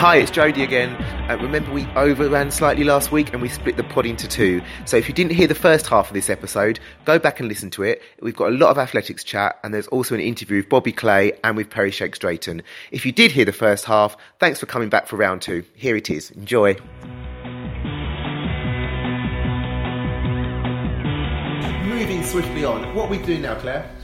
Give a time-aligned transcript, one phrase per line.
[0.00, 0.94] Hi, it's Jody again.
[1.30, 4.62] Uh, remember, we overran slightly last week and we split the pod into two.
[4.86, 7.68] So if you didn't hear the first half of this episode, go back and listen
[7.72, 8.00] to it.
[8.22, 11.34] We've got a lot of athletics chat and there's also an interview with Bobby Clay
[11.44, 12.62] and with Perri Shakes-Drayton.
[12.90, 15.66] If you did hear the first half, thanks for coming back for round two.
[15.74, 16.30] Here it is.
[16.30, 16.76] Enjoy.
[21.84, 23.94] Moving swiftly on, what are we doing now, Claire?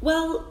[0.00, 0.49] Well,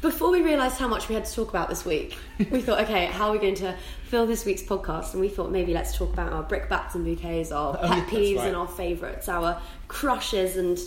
[0.00, 2.16] before we realised how much we had to talk about this week,
[2.50, 5.12] we thought, okay, how are we going to fill this week's podcast?
[5.12, 8.04] And we thought maybe let's talk about our brickbats and bouquets, our Oh, pet yeah,
[8.04, 8.46] peeves right.
[8.48, 10.78] and our favourites, our crushes and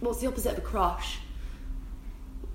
[0.00, 1.18] what's the opposite of a crush?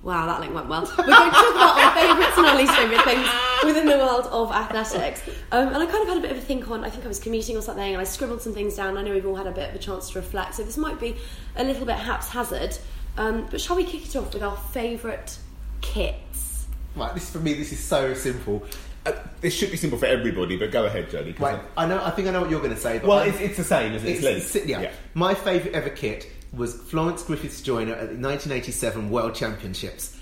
[0.03, 0.81] Wow, that link went well.
[0.81, 3.29] We're going to talk about our favourites and our least favourite things
[3.63, 5.21] within the world of athletics.
[5.53, 7.07] Um, and I kind of had a bit of a think on, I think I
[7.07, 8.97] was commuting or something, and I scribbled some things down.
[8.97, 10.99] I know we've all had a bit of a chance to reflect, so this might
[10.99, 11.15] be
[11.55, 12.77] a little bit haphazard.
[13.17, 15.37] Um, but shall we kick it off with our favourite
[15.83, 16.65] kits?
[16.95, 18.65] Right, this for me, this is so simple.
[19.05, 21.35] Uh, this should be simple for everybody, but go ahead, Jodie.
[21.35, 22.01] 'cause Right, I know.
[22.03, 22.99] I think I know what you're going to say.
[22.99, 24.11] But Well, it's, it's the same, isn't it?
[24.11, 24.63] It's, It's, Liz.
[24.63, 24.91] si- yeah.
[25.13, 30.17] My favourite ever kit was Florence Griffiths Joyner at the 1987 World Championships.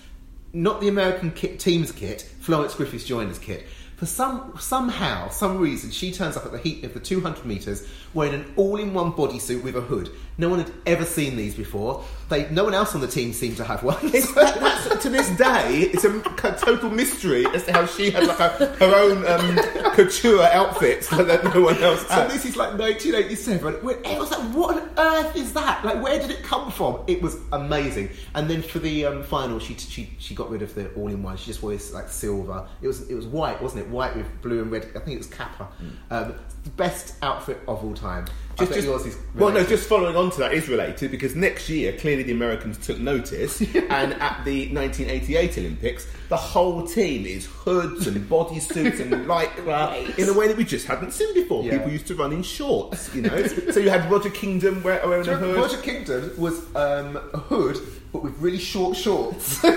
[0.54, 3.68] Not the American kit, team's kit, Florence Griffiths Joyner's kit.
[3.98, 7.88] For some somehow, some reason, she turns up at the heat of the 200 metres
[8.14, 10.10] wearing an all-in-one bodysuit with a hood.
[10.38, 12.04] No one had ever seen these before.
[12.30, 13.98] They, no one else on the team seemed to have one.
[15.02, 16.22] To this day, it's a
[16.60, 21.44] total mystery as to how she had like a, her own um, couture outfits that
[21.56, 22.30] no one else So had.
[22.32, 23.76] this is like 1987.
[23.84, 25.84] Where I was like, what on earth is that?
[25.86, 27.00] Like, where did it come from?
[27.08, 28.10] It was amazing.
[28.36, 31.38] And then for the um, final, she she she got rid of the all-in-one.
[31.38, 32.68] She just wore this like silver.
[32.82, 33.90] It was it was white, wasn't it?
[33.90, 34.84] White with blue and red.
[34.96, 35.68] I think it was Kappa.
[36.12, 38.26] Um, the best outfit of all time.
[38.60, 42.22] Yours is well, no, just following on to that is related because next year, clearly
[42.22, 48.18] the Americans took notice, and at the 1988 Olympics, the whole team is hoods and
[48.30, 50.20] bodysuits and lycra Right.
[50.20, 51.64] in a way that we just hadn't seen before.
[51.64, 51.78] Yeah.
[51.78, 53.48] People used to run in shorts, you know.
[53.48, 55.56] so you had Roger Kingdom wear- wearing a hood.
[55.56, 57.78] Roger Kingdom was um, a hood,
[58.12, 59.64] but with really short shorts.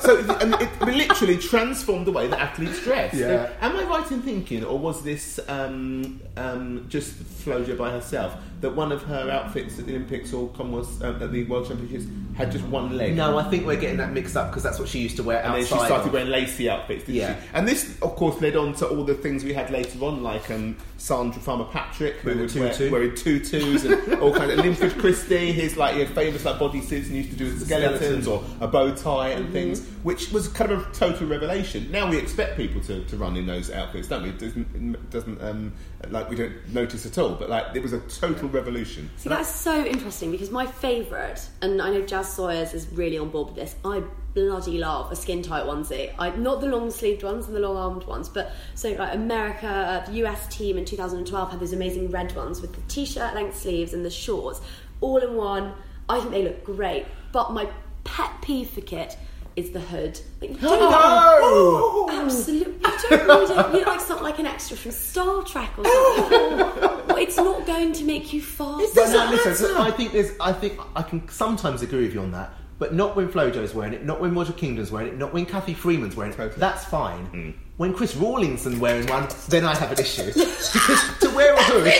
[0.00, 3.14] So, and it literally transformed the way that athletes dress.
[3.14, 3.50] Yeah.
[3.60, 8.74] Am I right in thinking, or was this um, um, just Flojo by herself, that
[8.74, 12.50] one of her outfits at the Olympics or Commonwealth um, at the World Championships had
[12.50, 13.14] just one leg?
[13.14, 15.42] no, I think we're getting that mixed up because that's what she used to wear
[15.44, 17.40] And then she started wearing lacy outfits, didn't Yeah.
[17.40, 17.48] she?
[17.54, 20.50] And this, of course, led on to all the things we had later on, like
[20.50, 25.52] um, Sandra Farmer Patrick, who a wear, wearing tutus, and all kinds of Linford Christie,
[25.52, 28.50] his like your famous like bodysuits and used to do with skeletons Skeleton.
[28.60, 29.52] or a bow tie and Mm-hmm.
[29.52, 31.90] things, which was kind of a total revelation.
[31.92, 34.30] Now we expect people to, to run in those outfits, don't we?
[34.30, 35.72] It doesn't, it doesn't um,
[36.08, 39.10] like we don't notice at all, but like it was a total revolution.
[39.16, 43.30] See, that's so interesting because my favourite, and I know Jazz Sawyers is really on
[43.30, 43.76] board with this.
[43.84, 44.02] I
[44.34, 46.12] bloody love a skin tight onesie.
[46.18, 50.04] I not the long sleeved ones and the long armed ones, but so like America,
[50.06, 53.92] the US team in 2012 had those amazing red ones with the t-shirt length sleeves
[53.92, 54.60] and the shorts,
[55.00, 55.72] all in one.
[56.08, 57.06] I think they look great.
[57.32, 57.68] But my
[58.04, 59.16] pet peeve for kit
[59.56, 60.20] is the hood.
[60.40, 62.08] Like, you don't No!
[62.10, 62.80] Absolutely, you
[63.18, 63.80] don't need it.
[63.80, 67.18] You like something like an extra from Star Trek or something.
[67.18, 68.94] It's not going to make you fast.
[68.94, 69.54] But no, listen.
[69.54, 70.32] So I think there's.
[70.40, 73.92] I think I can sometimes agree with you on that, but not when Flojo's wearing
[73.94, 76.36] it, not when Roger Kingdom's wearing it, not when Cathy Freeman's wearing it.
[76.36, 76.58] Totally.
[76.58, 77.54] That's fine.
[77.76, 81.92] When Chris Rawlinson's wearing one, then I have an issue because to wear a hood.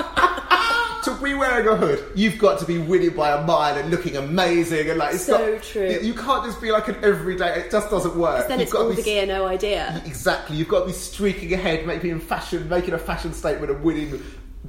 [1.20, 4.16] To be wearing a hood, you've got to be winning by a mile and looking
[4.16, 5.86] amazing and like it's So not- true.
[6.00, 7.60] You can't just be like an everyday.
[7.60, 8.48] It just doesn't work.
[8.48, 10.02] Then You've it's got to all be the gear, no idea.
[10.06, 10.56] Exactly.
[10.56, 14.22] You've got to be streaking ahead, making fashion, making a fashion statement and winning.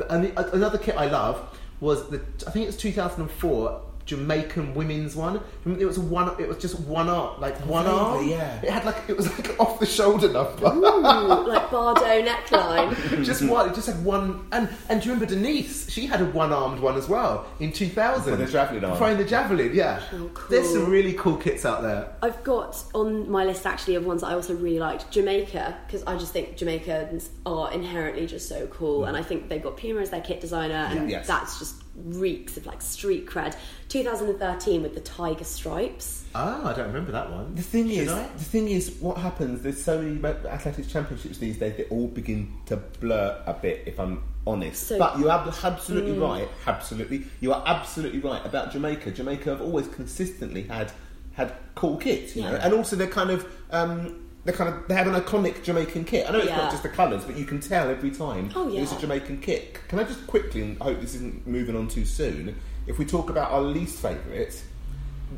[0.10, 5.16] And the, another kit I love was the I think it was 2004 Jamaican women's
[5.16, 5.42] one.
[5.66, 6.40] It was one.
[6.42, 8.28] It was just one arm, like one arm.
[8.28, 8.60] yeah.
[8.62, 10.68] It had like it was like off the shoulder number.
[10.68, 13.24] Ooh, like Bardot neckline.
[13.26, 13.70] just one.
[13.70, 14.46] It just had one.
[14.52, 15.90] And and do you remember Denise?
[15.90, 18.24] She had a one-armed one as well in 2000.
[18.32, 18.98] For the javelin arm.
[18.98, 19.72] Throwing the javelin.
[19.74, 20.02] Yeah.
[20.14, 20.48] Oh, cool.
[20.50, 22.14] There's some really cool kits out there.
[22.22, 26.04] I've got on my list actually of ones that I also really liked Jamaica because
[26.04, 29.08] I just think Jamaicans are inherently just so cool, mm.
[29.10, 31.28] and I think they've got Puma as their kit designer, and Yes.
[31.28, 33.56] that's just reeks of like street cred.
[33.90, 36.24] 2013 with the tiger stripes.
[36.34, 37.56] Ah, I don't remember that one.
[37.56, 38.28] The thing Should is, I?
[38.28, 39.62] the thing is, what happens?
[39.62, 41.76] There's so many athletics championships these days.
[41.76, 43.84] They all begin to blur a bit.
[43.86, 46.48] If I'm honest, So- but you're ab- absolutely right.
[46.68, 49.12] Absolutely, you are absolutely right about Jamaica.
[49.12, 50.92] Jamaica have always consistently had
[51.34, 53.46] had cool kits, you know, and also they're kind of.
[53.72, 56.28] Um, they kind of they have an iconic Jamaican kit.
[56.28, 56.58] I know it's Yeah.
[56.58, 59.00] not just the colours, but you can tell every time Oh, it's a.
[59.00, 59.78] Jamaican kit.
[59.88, 62.56] Can I just quickly, and I hope this isn't moving on too soon,
[62.88, 64.64] if we talk about our least favourite,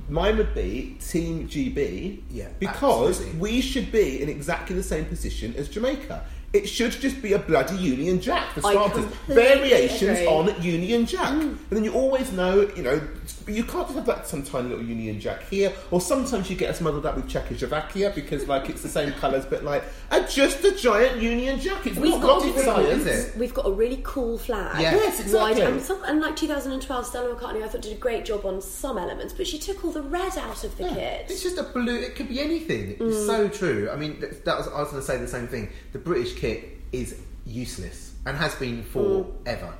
[0.09, 2.21] mine would be Team GB.
[2.31, 3.39] Yeah, because absolutely.
[3.39, 6.25] we should be in exactly the same position as Jamaica.
[6.53, 9.05] It should just be a bloody Union Jack for starters.
[9.27, 10.27] Variations agree.
[10.27, 13.01] on Union Jack, and then you always know, you know,
[13.47, 16.79] you can't have that some tiny little Union Jack here, or sometimes you get us
[16.79, 20.71] muddled up with Czechoslovakia because like it's the same colours, but like uh, just a
[20.75, 21.87] giant Union Jack.
[21.87, 23.05] It's We've not got rocket a science.
[23.05, 23.37] is it?
[23.37, 24.79] We've got a really cool flag.
[24.79, 24.93] Yeah.
[24.93, 25.63] Yes, exactly.
[25.63, 28.61] Wide, and, some, and like 2012, Stella McCartney, I thought did a great job on
[28.61, 31.25] some elements, but she took all the red out of the kit.
[31.29, 31.95] It's just a blue.
[31.95, 32.95] It could be anything.
[32.99, 33.89] It's so true.
[33.91, 35.69] I mean, that that was, I was going to say the same thing.
[35.91, 39.73] The British kit is useless and has been forever.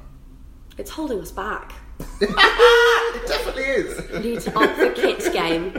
[0.78, 1.74] It's holding us back.
[2.22, 4.12] it definitely is.
[4.12, 5.74] We need to up the kit game.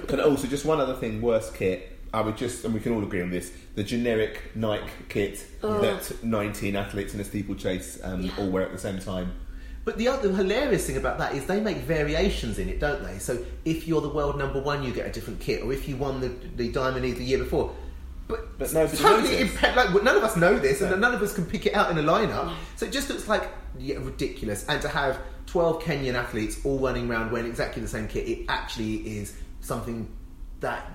[0.08, 1.98] But also, just one other thing, worst kit.
[2.12, 6.12] I would just, and we can all agree on this, the generic Nike kit that
[6.22, 9.34] 19 athletes in a steeplechase um, all wear at the same time.
[9.84, 13.18] But the other hilarious thing about that is they make variations in it, don't they?
[13.18, 15.96] So if you're the world number one, you get a different kit, or if you
[15.96, 17.72] won the, the Diamond League the year before.
[18.28, 20.96] But, But nobody totally impe- like none of us know this, and No.
[20.96, 22.52] none of us can pick it out in a lineup.
[22.76, 24.64] So it just looks like yeah, ridiculous.
[24.68, 28.46] And to have twelve Kenyan athletes all running around wearing exactly the same kit, it
[28.48, 30.08] actually is something
[30.60, 30.90] that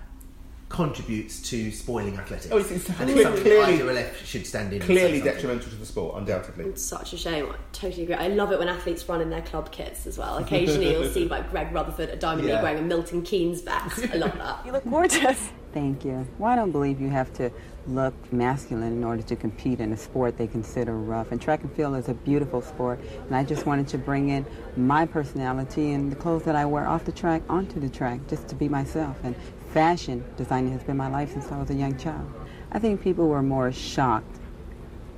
[0.69, 2.47] contributes to spoiling athletics.
[2.51, 4.81] Oh, it's- it's and it's clearly- something clearly- IWLF should stand in.
[4.81, 6.65] Clearly detrimental to the sport, undoubtedly.
[6.65, 7.47] It's such a shame.
[7.51, 8.15] I totally agree.
[8.15, 10.37] I love it when athletes run in their club kits as well.
[10.37, 12.55] Occasionally, you'll see like Greg Rutherford at Diamond Yeah.
[12.55, 14.05] League wearing a Milton Keynes vest.
[14.13, 14.65] I love that.
[14.65, 15.49] You look gorgeous.
[15.73, 16.27] Thank you.
[16.37, 17.49] Well, I don't believe you have to
[17.87, 21.31] look masculine in order to compete in a sport they consider rough.
[21.31, 22.99] And track and field is a beautiful sport.
[23.27, 24.45] And I just wanted to bring in
[24.75, 28.49] my personality and the clothes that I wear off the track onto the track just
[28.49, 29.15] to be myself.
[29.23, 29.33] And
[29.73, 32.29] fashion designing has been my life since I was a young child.
[32.73, 34.39] I think people were more shocked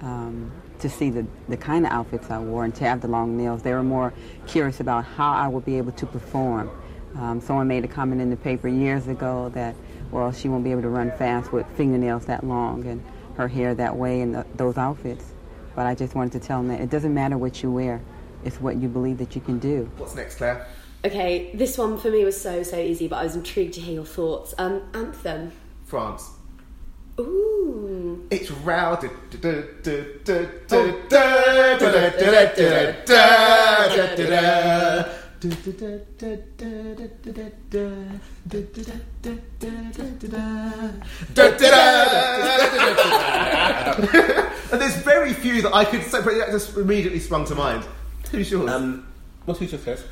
[0.01, 3.37] um, to see the, the kind of outfits I wore and to have the long
[3.37, 3.63] nails.
[3.63, 4.13] They were more
[4.45, 6.69] curious about how I would be able to perform.
[7.15, 9.75] Um, someone made a comment in the paper years ago that,
[10.13, 13.03] well, she won't be able to run fast with fingernails that long and
[13.35, 15.25] her hair that way and the, those outfits.
[15.75, 17.99] But I just wanted to tell them that it doesn't matter what you wear.
[18.45, 19.89] It's what you believe that you can do.
[19.97, 20.67] What's next, Claire?
[21.03, 23.95] Okay, this one for me was so so easy, but I was intrigued to hear
[23.95, 24.53] your thoughts.
[24.57, 25.51] Um, anthem.
[25.83, 26.29] France.
[27.19, 28.25] Ooh.
[28.29, 28.97] It's row
[44.71, 47.85] and there's very few that I could separate that just immediately sprung to mind.
[48.31, 48.69] Who's yours?
[48.69, 49.07] Um,
[49.45, 50.05] what's who's your first?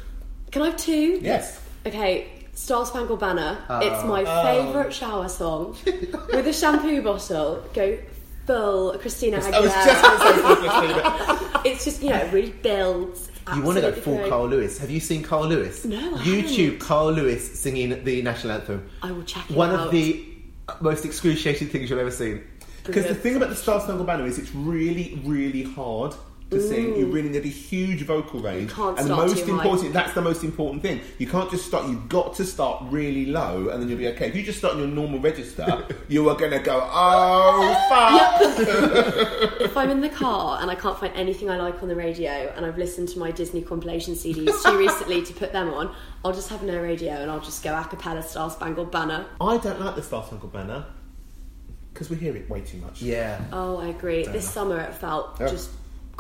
[0.52, 1.20] Can I have two?
[1.22, 1.62] Yes.
[1.86, 3.58] Okay, Star Spangled Banner.
[3.70, 3.80] Oh.
[3.80, 4.44] It's my oh.
[4.44, 5.78] favourite shower song.
[5.86, 7.98] With a shampoo bottle, go
[8.46, 9.54] full Christina Aguilera.
[9.54, 11.62] I was just say Christina.
[11.66, 14.28] it's just you know it really builds you want to go full.
[14.30, 14.78] Carl Lewis?
[14.78, 15.86] Have you seen Carl Lewis?
[15.86, 16.80] No, I YouTube haven't.
[16.80, 18.90] Carl Lewis singing the national anthem.
[19.02, 19.88] I will check it One out.
[19.88, 20.26] of the
[20.68, 22.44] uh, most excruciating things you've ever seen.
[22.84, 23.22] Because the Brilliant.
[23.22, 26.16] thing about the Star Spangled Banner is it's really, really hard
[26.52, 26.96] to sing.
[26.98, 28.72] You really need a huge vocal range.
[28.72, 29.62] can't and the start most too high.
[29.64, 31.00] important that's the most important thing.
[31.18, 34.28] You can't just start you've got to start really low and then you'll be okay.
[34.28, 39.78] If you just start on your normal register, you are gonna go, Oh fuck If
[39.78, 42.66] I'm in the car and I can't find anything I like on the radio, and
[42.66, 45.94] I've listened to my Disney compilation CDs too recently to put them on,
[46.26, 49.26] I'll just have no radio and I'll just go a cappella Star Spangled Banner.
[49.40, 50.86] I don't like the Star Spangled Banner.
[51.94, 53.02] Because we hear it way too much.
[53.02, 53.42] Yeah.
[53.52, 54.26] Oh, I agree.
[54.26, 55.50] This summer it felt Yeah.
[55.50, 55.70] just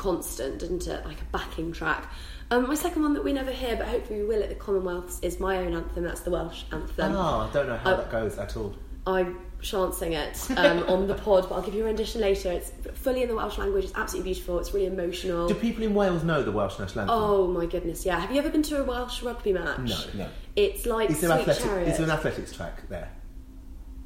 [0.01, 1.05] constant, didn't it?
[1.05, 2.11] Like a backing track.
[2.49, 5.19] Um, my second one that we never hear, but hopefully we will at the Commonwealths,
[5.21, 6.03] is my own anthem.
[6.03, 7.15] That's the Welsh anthem.
[7.15, 8.73] Oh, I don't know how Uh, that goes at all.
[9.05, 9.27] I
[9.61, 12.51] shan't sing it um, on the pod, but I'll give you a rendition later.
[12.51, 13.85] It's fully in the Welsh language.
[13.85, 14.59] It's absolutely beautiful.
[14.59, 15.47] It's really emotional.
[15.47, 17.17] Do people in Wales know the Welsh national anthem?
[17.17, 18.19] Oh my goodness, yeah.
[18.19, 19.77] Have you ever been to a Welsh rugby match?
[19.79, 20.27] No, no.
[20.55, 23.09] It's like Is there, athletic, is there an athletics track there?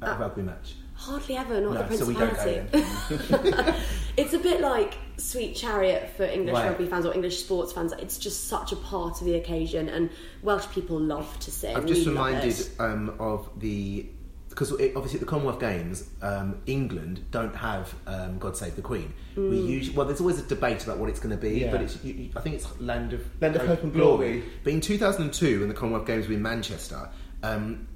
[0.02, 0.74] At a rugby match?
[0.96, 3.80] Hardly ever, not No, the so we don't go Principality.
[4.16, 6.68] it's a bit like Sweet Chariot for English Right.
[6.68, 7.92] rugby fans or English sports fans.
[7.98, 10.10] It's just such a part of the occasion, and
[10.42, 11.76] Welsh people love to sing.
[11.76, 14.06] I've just We reminded um, of the
[14.48, 19.12] because obviously at the Commonwealth Games, um, England don't have um, "God Save the Queen."
[19.36, 19.68] We Mm.
[19.68, 21.70] usually well, there's always a debate about what it's going to be, Yeah.
[21.70, 24.42] but it's you, you- I think it's Land of Land of Hope and Glory.
[24.64, 27.06] But in 2002, when the Commonwealth Games were in Manchester,
[27.42, 27.86] um,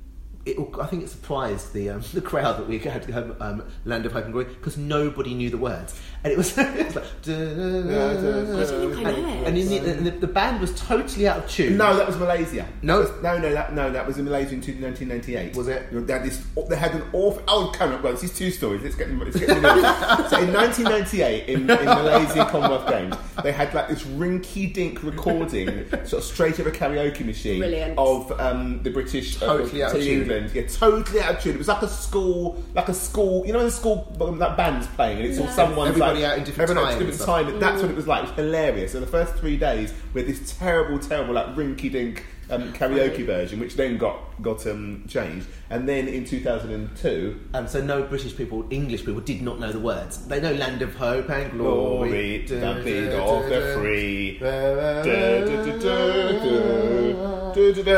[0.47, 4.07] it, I think it surprised the um, the crowd that we had um, um, Land
[4.07, 7.05] of Hope and Glory because nobody knew the words, and it was, it was like.
[7.25, 10.75] Yeah, yeah, I don't think I and, and in the, and the, the band was
[10.81, 11.77] totally out of tune.
[11.77, 12.67] No, that was Malaysia.
[12.83, 13.01] No.
[13.01, 15.57] Was- no, no, that, no, that was in Malaysia in 1998.
[15.57, 16.07] Was it?
[16.07, 16.43] They had this.
[16.69, 17.43] They had an awful.
[17.47, 18.83] Oh, come on, well, these two stories.
[18.83, 19.21] Let's get them.
[19.21, 19.63] Let's get them.
[19.63, 26.15] so in 1998, in, in Malaysian Commonwealth Games, they had like this rinky-dink recording, sort
[26.15, 27.99] of straight of a karaoke machine Brilliant.
[27.99, 30.30] of um, the British Totally uh, out of tune.
[30.31, 30.55] England.
[30.55, 31.55] Yeah, totally out of tune.
[31.55, 33.47] It was like a school, like a school.
[33.47, 35.53] You know, the school um, that band's playing, and it's all Yeah.
[35.53, 37.47] someone's Everybody like, out in different everyone out time in different stuff.
[37.47, 37.61] time.
[37.61, 38.23] That's what it was like.
[38.25, 38.93] It was hilarious.
[38.93, 43.75] So the first three days with this terrible, terrible, like rinky-dink um, karaoke version, which
[43.77, 49.05] then got got um, changed, and then in 2002, Um, so no British people, English
[49.05, 50.27] people, did not know the words.
[50.27, 52.47] They know Land of Hope and glory, Glory.
[52.47, 54.39] the bid of the free.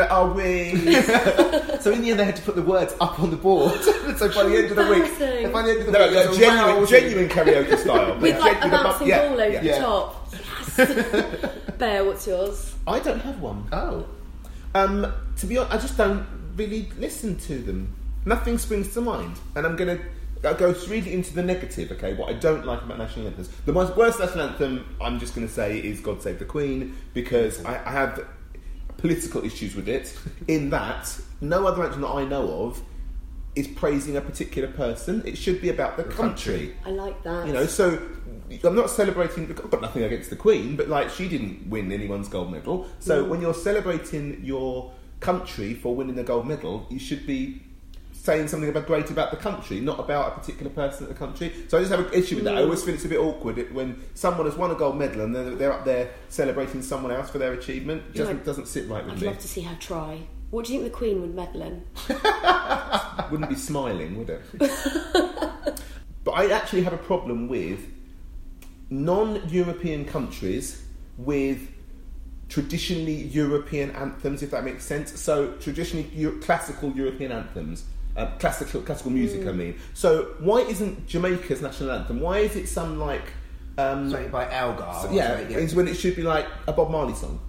[0.09, 0.73] Are we?
[1.83, 3.73] So in the end, they had to put the words up on the board.
[3.81, 6.33] so by the end of the week, by the end of the No, week, no,
[6.33, 8.17] genuine, rousing- genuine karaoke style.
[8.21, 9.61] With like a With bu- bouncing yeah, ball over yeah.
[9.61, 10.33] the top.
[10.77, 11.77] Yes.
[11.77, 12.73] Bear, what's yours?
[12.87, 13.65] I don't have one.
[13.73, 14.05] Oh,
[14.75, 16.25] Um, to be honest, I just don't
[16.55, 17.95] really listen to them.
[18.25, 19.99] Nothing springs to mind, and I'm gonna
[20.43, 21.91] I'll go really into the negative.
[21.91, 23.49] Okay, what I don't like about national anthems.
[23.65, 27.63] The most worst national anthem I'm just gonna say is "God Save the Queen" because
[27.65, 28.25] I, I have
[28.97, 30.17] political issues with it.
[30.47, 32.81] In that, no other anthem that I know of
[33.55, 35.21] is praising a particular person.
[35.25, 36.75] It should be about the, country.
[36.85, 37.47] I like that.
[37.47, 38.01] You know, so
[38.63, 39.49] I'm not celebrating.
[39.49, 42.87] I've got nothing against the Queen, but like she didn't win anyone's gold medal.
[42.99, 43.29] So mm.
[43.29, 47.61] when you're celebrating your country for winning a gold medal, you should be
[48.23, 51.51] saying something about great about the country, not about a particular person at the country.
[51.67, 52.55] So I just have an issue with that.
[52.55, 52.63] I mm.
[52.63, 55.55] always feel it's a bit awkward when someone has won a gold medal and they're,
[55.55, 58.03] they're up there celebrating someone else for their achievement.
[58.13, 59.27] It doesn't, doesn't sit right with I'd me.
[59.27, 60.21] love to see her try.
[60.51, 61.83] What do you think the Queen would medal in?
[63.31, 64.41] wouldn't be smiling, would it?
[66.23, 67.92] but I actually have a problem with
[68.93, 70.83] non-European countries
[71.17, 71.69] with
[72.49, 75.19] traditionally European anthems, if that makes sense.
[75.19, 77.85] So traditionally Eu- classical European anthems.
[78.15, 79.75] Uh, classical classical music, I mean.
[79.95, 82.19] So why isn't Jamaica's national anthem?
[82.19, 83.23] Why is it some like
[83.77, 84.83] um, something by Elgar.
[84.83, 87.39] or yeah, something, it's when it should be like a Bob Marley song.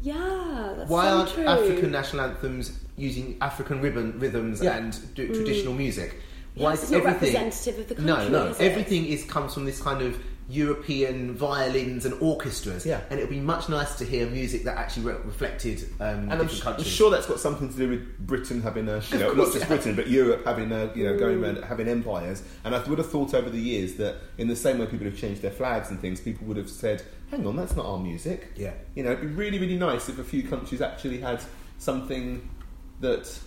[0.00, 1.44] Yeah, that's Why so aren't true.
[1.44, 4.76] African national anthems using African ribbon, rhythms Yeah.
[4.76, 6.20] and do, traditional music?
[6.54, 8.46] Why Yes, is it's not everything representative of the No, country, no.
[8.46, 8.60] is?
[8.60, 10.16] Everything is comes from this kind of
[10.48, 12.86] European violins and orchestras.
[12.86, 13.00] Yeah.
[13.10, 16.32] and it would be much nicer to hear music that actually re- reflected um, And
[16.34, 19.18] I'm, different s- I'm sure that's got something to do with Britain having a, you
[19.18, 22.42] know, not just it Britain, but Europe having a, you know, going around having empires.
[22.64, 25.18] And I would have thought over the years that in the same way people have
[25.18, 28.52] changed their flags and things, people would have said, hang on, that's not our music.
[28.56, 28.74] Yeah.
[28.94, 31.42] You know, it'd be really, really nice if a few countries actually had
[31.78, 32.48] something
[33.00, 33.38] that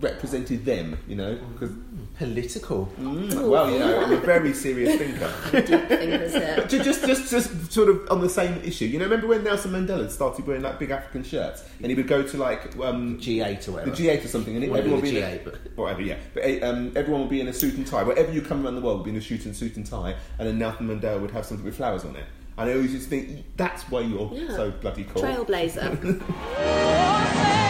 [0.00, 1.70] represented them, you know, because,
[2.18, 2.92] Political.
[2.98, 5.28] well, you know, I'm a very serious thinker.
[5.50, 6.54] Thinkers here.
[6.56, 8.84] But ju- just, just, just sort of on the same issue.
[8.84, 12.06] You know, remember when Nelson Mandela started wearing like big African shirts, and he would
[12.06, 13.90] go to like um, G8 or the whatever.
[13.96, 16.16] G8 or something, and it, everyone be would be G8, a, whatever, yeah.
[16.34, 18.02] But eh, um, everyone would be in a suit and tie.
[18.02, 20.14] Wherever you come around the world, would be in a suit and suit and tie,
[20.38, 22.24] and then Nelson Mandela would have something with flowers on it.
[22.58, 24.48] And I always just think that's why you're Yeah.
[24.54, 25.22] so bloody cool.
[25.22, 26.22] Trailblazer.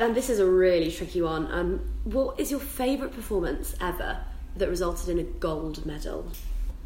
[0.00, 1.50] And this is a really tricky one.
[1.50, 4.18] Um, what is your favourite performance ever
[4.56, 6.30] that resulted in a gold medal?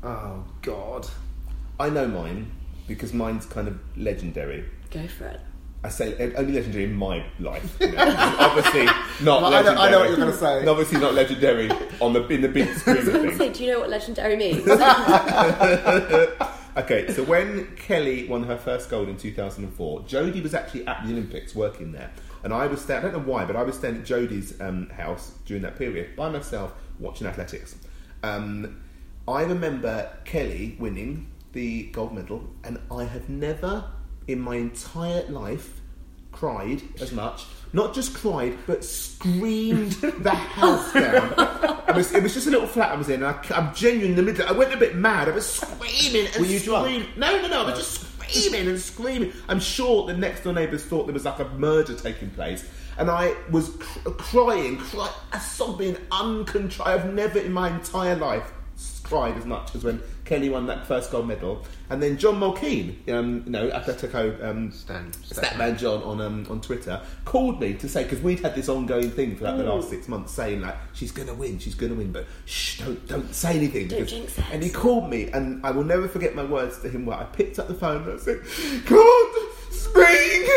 [0.03, 1.07] Oh God.
[1.79, 2.51] I know mine
[2.89, 4.65] because mine's kind of legendary.
[4.91, 5.41] Go for it.
[5.85, 7.77] I say eh, only legendary in my life.
[7.81, 7.99] You know.
[8.39, 8.85] obviously
[9.25, 10.61] not Well, I know- I know what you're gonna say.
[10.61, 13.53] And obviously not legendary on the in the big screen I was going to say,
[13.53, 14.67] do you know what legendary means?
[16.75, 21.13] Okay, so when Kelly won her first gold in 2004, Jodie was actually at the
[21.13, 22.11] Olympics working there.
[22.45, 24.89] And I was staying, I don't know why, but I was staying at Jodie's um,
[24.91, 27.77] house during that period by myself watching athletics.
[28.23, 28.83] Um,
[29.29, 33.85] I remember Kelly winning the gold medal, and I have never
[34.27, 35.81] in my entire life
[36.33, 37.45] cried as much.
[37.73, 41.35] Not just cried, but screamed the house down
[41.93, 44.11] I was, it was just a little flat I was in, and I, I'm genuinely
[44.11, 44.49] in the middle.
[44.49, 45.29] I went a bit mad.
[45.29, 46.87] I was screaming and Were you drunk?
[46.87, 47.09] screaming.
[47.17, 47.63] No, no, no.
[47.63, 49.33] I was just screaming and screaming.
[49.49, 52.69] I'm sure the next door neighbours thought there was like a murder taking place.
[52.99, 56.89] And I was cr- crying, cry- sobbing, uncontrolled.
[56.89, 58.53] I've never in my entire life
[59.13, 61.63] cried as much as when Kelly won that first gold medal.
[61.91, 66.63] And then John Mulkeen, um, you know, Atletico um, Stan- Statman John on um, on
[66.63, 69.91] Twitter, called me to say because we'd had this ongoing thing for like the last
[69.91, 73.07] six months, saying like she's going to win, she's going to win, but shh, don't
[73.07, 73.89] don't say anything.
[73.89, 74.45] Don't jinx it.
[74.51, 77.05] And he called me, and I will never forget my words to him.
[77.05, 78.41] Where I picked up the phone and I said,
[78.87, 79.35] "God,
[79.71, 80.49] speak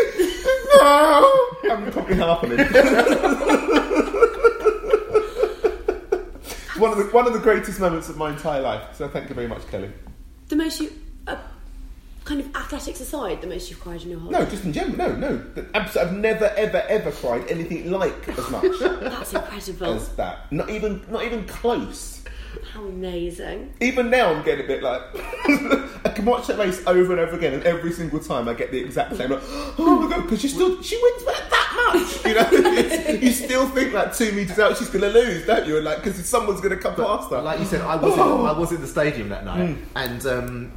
[0.77, 1.29] now."
[1.69, 3.62] I'm probably hung up on it.
[6.77, 8.96] one of the one of the greatest moments of my entire life.
[8.96, 9.91] So thank you very much, Kelly.
[10.50, 10.91] The most you,
[11.27, 11.38] uh,
[12.24, 14.39] kind of athletics aside, the most you've cried in your whole life.
[14.39, 14.51] No, life.
[14.51, 14.96] just in general.
[15.17, 15.65] No, no.
[15.74, 19.94] Abs- I've never, ever, ever cried anything like as much That's incredible.
[19.96, 20.51] as that.
[20.51, 22.24] Not even, not even close.
[22.74, 23.74] How amazing.
[23.81, 25.01] Even now, I'm getting a bit like
[26.05, 28.71] I can watch that race over and over again, and every single time I get
[28.71, 29.31] the exact same.
[29.31, 29.41] Like,
[29.77, 32.25] oh my god, because she still she wins by that much.
[32.25, 35.67] You know, It's- you still think like two meters out she's going to lose, don't
[35.67, 35.75] you?
[35.77, 37.41] And like because someone's going to come past her.
[37.41, 38.19] Like you said, I was in.
[38.19, 39.77] I was in the stadium that night, Mm.
[39.95, 40.71] and um,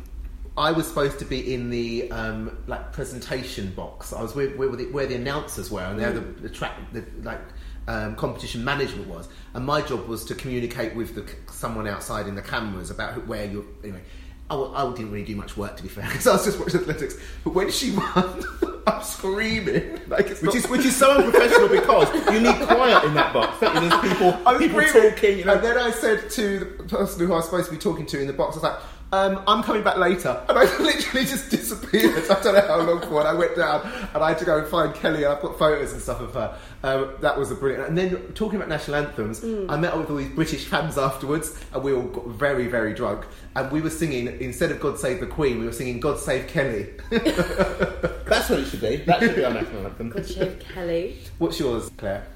[0.57, 4.13] I was supposed to be in the um, like presentation box.
[4.13, 7.05] I was where, where, the, where the announcers were, and there the, the track, the
[7.23, 7.41] like
[7.89, 12.35] um, competition management was, and my job was to communicate with the someone outside in
[12.35, 13.65] the cameras about who, where you're.
[13.83, 14.03] Anyway,
[14.51, 16.81] I, I didn't really do much work to be fair, because I was just watching
[16.81, 17.19] athletics.
[17.43, 18.45] But when she won,
[18.87, 23.05] I'm screaming like it's which not- is which is so unprofessional because you need quiet
[23.05, 23.61] in that box.
[23.63, 23.69] You?
[23.89, 25.39] There's people, I was people screaming, talking.
[25.39, 27.79] You know, and then I said to the person who I was supposed to be
[27.79, 28.79] talking to in the box, I was like,
[29.13, 32.25] um, "I'm coming back later," and I literally just disappeared.
[32.31, 33.21] I don't know how long for.
[33.21, 35.25] And I went down, and I had to go and find Kelly.
[35.25, 36.59] And I've got photos and stuff of her.
[36.83, 37.89] Um, that was a brilliant.
[37.89, 41.59] And then talking about national anthems, I met up with all these British fans afterwards,
[41.73, 43.25] and we all got very, very drunk.
[43.57, 46.49] And we were singing instead of "God Save the Queen," we were singing "God Save
[46.49, 48.97] Kelly." that's what it should be.
[48.97, 50.11] That should be our national anthem.
[50.11, 51.19] God Save Kelly.
[51.39, 52.27] What's yours, Claire?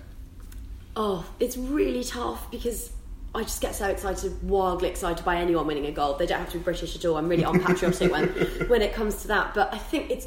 [0.94, 2.90] Oh, it's really tough because
[3.34, 6.18] I just get so excited, wildly excited by anyone winning a gold.
[6.18, 7.16] They don't have to be British at all.
[7.16, 8.28] I'm really unpatriotic when
[8.68, 9.54] when it comes to that.
[9.54, 10.26] But I think it's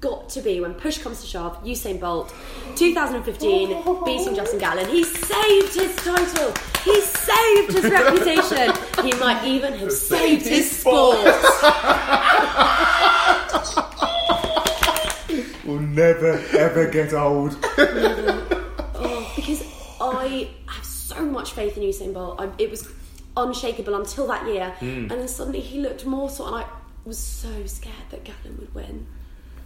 [0.00, 1.62] got to be when push comes to shove.
[1.64, 2.34] Usain Bolt,
[2.76, 3.68] 2015,
[4.04, 4.88] beating Justin Gatlin.
[4.88, 6.54] He saved his title.
[6.82, 8.72] He saved his reputation.
[9.04, 11.18] He might even have saved his sport.
[15.66, 17.58] Will never ever get old.
[18.96, 19.62] Oh, because
[20.00, 20.48] I
[21.14, 22.40] so much faith in Usain Bolt.
[22.40, 22.88] I, it was
[23.36, 24.86] unshakable until that year, hmm.
[24.86, 26.68] and then suddenly he looked more mortal, and I
[27.04, 29.06] was so scared that Gatlin would win,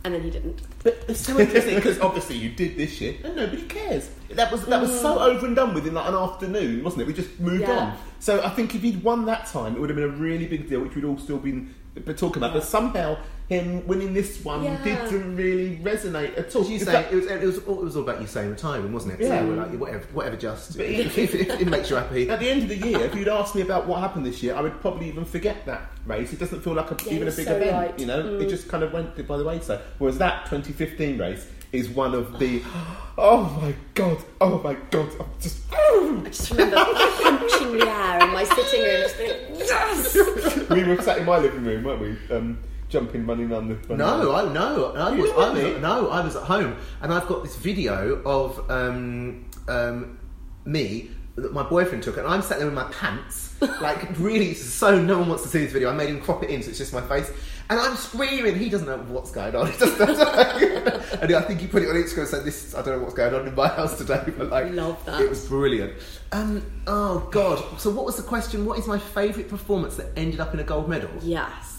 [0.04, 0.60] and then he didn't.
[0.82, 4.10] But it's so interesting because obviously you did this shit and nobody cares.
[4.30, 5.20] That was that was so mm.
[5.20, 7.06] over and done with in like an afternoon, wasn't it?
[7.06, 7.78] We just moved Yeah.
[7.78, 7.98] on.
[8.20, 10.68] So I think if he'd won that time, it would have been a really big
[10.68, 12.54] deal, which we'd all still been been talking about.
[12.54, 14.82] But somehow him winning this one Yeah.
[14.84, 16.64] didn't really resonate at all.
[16.64, 18.92] You say that- it was, it was all, it was all about you saying retiring,
[18.92, 19.20] wasn't it?
[19.26, 19.40] Yeah.
[19.40, 22.28] So, like, whatever, whatever, just But if, if, if it makes you happy.
[22.28, 24.54] At the end of the year, if you'd asked me about what happened this year,
[24.54, 26.32] I would probably even forget that race.
[26.32, 27.96] It doesn't feel like a, Yeah, even a big so event, right.
[27.96, 28.00] Mm.
[28.00, 28.38] you know.
[28.38, 29.80] It just kind of went by the wayside.
[29.96, 32.62] Whereas that 2015 race is one of the,
[33.18, 35.60] oh my god, oh my god, I'm just.
[35.72, 40.68] I just remember punching the air in my sitting room, just being yes.
[40.70, 42.34] we were sat in my living room, weren't we?
[42.34, 43.74] Um, jumping, running on the.
[43.74, 47.12] running No, on I no, I was, I was no, I was at home, and
[47.12, 50.18] I've got this video of um, um,
[50.64, 55.00] me that my boyfriend took, and I'm sat there in my pants, like really, so
[55.00, 55.90] no one wants to see this video.
[55.90, 57.30] I made him crop it in, so it's just my face,
[57.70, 58.56] and I'm screaming.
[58.56, 59.70] He doesn't know what's going on.
[59.72, 61.00] He doesn't know.
[61.20, 63.14] and I think he put it on Instagram and said, "This, I don't know what's
[63.14, 65.20] going on in my house today," but like, Love that.
[65.20, 65.92] It was brilliant.
[66.32, 67.62] Um, oh God!
[67.78, 68.64] So what was the question?
[68.64, 71.10] What is my favourite performance that ended up in a gold medal?
[71.22, 71.77] Yes.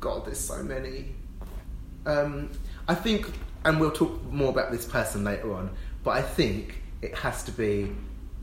[0.00, 1.14] God, there's so many.
[2.06, 2.50] Um,
[2.88, 3.30] I think,
[3.64, 5.70] and we'll talk more about this person later on,
[6.02, 7.92] but I think it has to be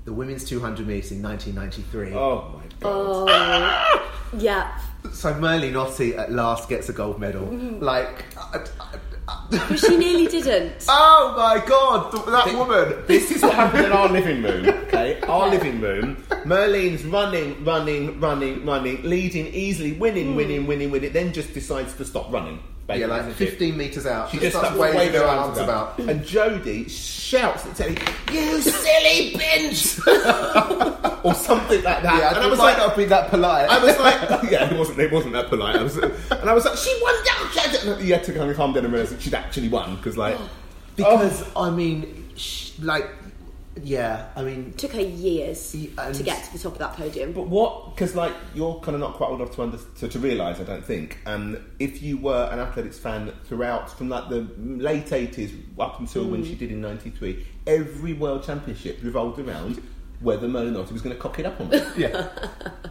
[0.06, 2.14] the women's 200 metres in 1993.
[2.14, 2.84] Oh my god.
[2.84, 4.80] Oh, yeah.
[5.12, 7.46] So Merlene Ottey at last gets a gold medal.
[7.46, 9.00] Like, I- I-
[9.50, 10.86] But she nearly didn't.
[10.88, 13.04] oh my God, th- that woman.
[13.08, 15.20] This is what happened in our living room, okay?
[15.22, 16.24] Our living room.
[16.46, 20.36] Merlene's running, running, running, running, leading easily, winning, hmm.
[20.36, 22.60] winning, winning, winning, then just decides to stop running.
[22.90, 23.36] Yeah, like isn't it?
[23.36, 24.30] 15 metres out.
[24.30, 26.00] She just starts starts waving her arms about.
[26.00, 26.10] about.
[26.10, 27.98] And Jodie shouts at Telly,
[28.32, 30.00] You silly bitch!
[31.26, 32.18] or something like that.
[32.18, 33.70] Yeah, and I was might like, not be that polite.
[33.70, 34.20] I was like,
[34.52, 35.76] yeah, it wasn't, it wasn't that polite.
[35.76, 38.06] I was, and I was like, she won down.
[38.06, 40.38] You had to kind of calm down and realise that she'd actually won because, like,
[40.40, 40.50] oh.
[40.96, 43.08] Because I mean, sh- like
[43.84, 47.34] yeah, I mean, Took her years and- to get to the top of that podium.
[47.34, 47.96] But what?
[47.96, 50.64] Because like you're kind of not quite old enough to under, to, to realise, I
[50.64, 51.18] don't think.
[51.26, 56.26] Um, if you were an athletics fan throughout, from like the late eighties up until
[56.26, 59.82] when she did in '93, every World Championship revolved around
[60.20, 61.80] whether Merlene Ottey was going to cock it up on me.
[61.98, 62.28] yeah,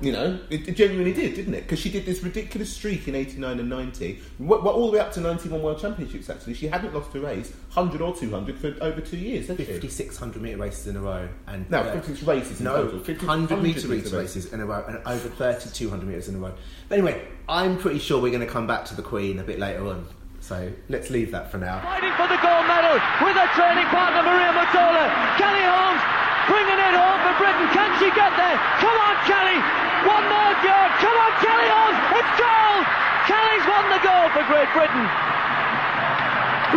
[0.01, 1.63] You know, it, it genuinely did, didn't it?
[1.63, 5.11] Because she did this ridiculous streak in '89 and '90, well, all the way up
[5.13, 6.31] to '91 World Championships.
[6.31, 9.49] Actually, she hadn't lost a race, hundred or two hundred, for over two years.
[9.49, 11.29] Had 5600 metre races in a row.
[11.49, 13.01] and No, uh, 56 races in No, total.
[13.01, 13.91] 50 100 metre 100 races.
[14.13, 16.55] metre races in a row and over 30 200 metres in a row.
[16.89, 19.59] But anyway, I'm pretty sure we're going to come back to the Queen a bit
[19.59, 20.07] later on.
[20.41, 21.81] So let's leave that for now.
[21.83, 22.95] Fighting for the gold medal
[23.27, 25.37] with her training partner Maria Mutola.
[25.39, 26.03] Kelly Holmes
[26.47, 27.67] bringing it home for Britain.
[27.75, 28.57] Can she get there?
[28.79, 29.59] Come on, Kelly!
[30.07, 30.79] One more go!
[31.03, 31.99] Come on, Kelly Holmes!
[32.23, 32.85] It's gold!
[33.27, 35.07] Kelly's won the gold for Great Britain.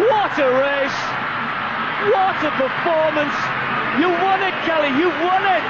[0.10, 0.99] What a race!
[2.10, 3.38] What a performance!
[4.01, 4.91] You won it, Kelly!
[4.97, 5.65] You won it!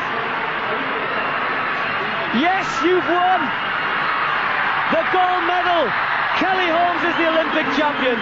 [2.39, 3.39] Yes, you've won
[4.93, 5.89] the gold medal.
[6.37, 8.17] Kelly Holmes is the Olympic champion.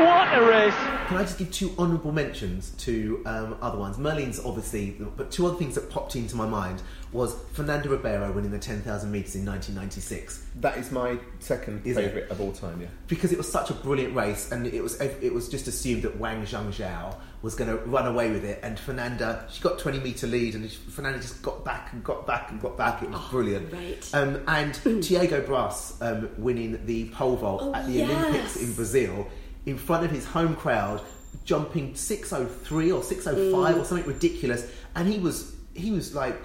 [0.00, 0.74] Oh, what a race!
[1.08, 3.96] Can I just give two honourable mentions to um, other ones?
[3.96, 6.82] Merlene's obviously, but two other things that popped into my mind
[7.12, 10.44] was Fernanda Ribeiro winning the 10,000 metres in 1996.
[10.60, 12.02] That is my second Is it?
[12.04, 12.80] favourite of all time.
[12.82, 12.88] Yeah.
[13.08, 16.16] because it was such a brilliant race, and it was it was just assumed that
[16.18, 20.26] Wang Zhangzhou was going to run away with it, and Fernanda she got twenty meter
[20.26, 23.02] lead, and Fernanda just got back and got back and got back.
[23.02, 23.72] It was brilliant.
[23.72, 24.10] right.
[24.14, 28.10] Um, and Thiago Braz um, winning the pole vault Oh, at the yes.
[28.10, 29.26] Olympics in Brazil
[29.66, 31.02] in front of his home crowd,
[31.44, 33.80] jumping six oh three or six oh five mm.
[33.80, 36.36] or something ridiculous, and he was he was like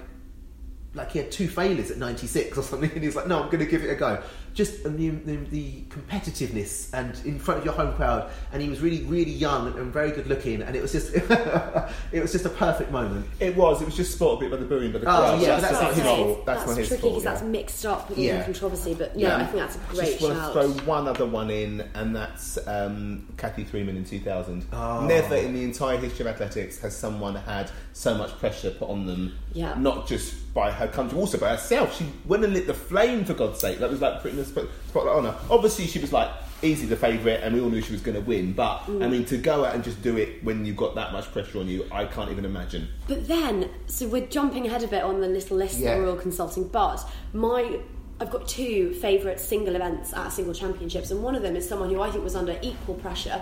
[0.93, 2.91] like he had two failures at 96 or something.
[2.95, 4.21] And he's like no i'm going to give it a go
[4.54, 8.82] just the, the, the competitiveness and in front of your home crowd and he was
[8.82, 11.13] really really young and, and very good looking and it was just
[12.12, 13.82] it was just a perfect moment It was.
[13.82, 15.42] It was just spot a bit by the booing, by the Oh, crowd.
[15.42, 16.46] yeah, that's, that's not his fault.
[16.46, 17.13] That's, not his tricky fault.
[17.13, 18.38] because that's mixed up with Yeah.
[18.38, 18.94] the controversy.
[18.94, 20.54] But no, I think that's a great Just want shout.
[20.54, 24.66] to throw one other one in, and that's um, Cathy Freeman in 2000.
[24.72, 25.06] Oh.
[25.06, 29.06] Never in the entire history of athletics has someone had so much pressure put on
[29.08, 29.36] them.
[29.54, 29.76] Yeah.
[29.78, 31.96] Not just by her country, also by herself.
[31.98, 33.80] She went and lit the flame for God's sake.
[33.80, 35.36] That was like putting the spotlight on her.
[35.50, 36.30] Obviously, she was like
[36.63, 38.54] easy the favourite, and we all knew she was going to win.
[38.54, 39.04] But Mm.
[39.04, 41.60] I mean, to go out and just do it when you've got that much pressure
[41.60, 42.88] on you, I can't even imagine.
[43.08, 45.96] But then, so we're jumping ahead a bit on the little list Yeah.
[45.96, 46.68] that we're all consulting.
[46.70, 47.80] But my,
[48.22, 51.89] I've got two favourite single events at single championships, and one of them is someone
[51.89, 53.42] who I think was under equal pressure,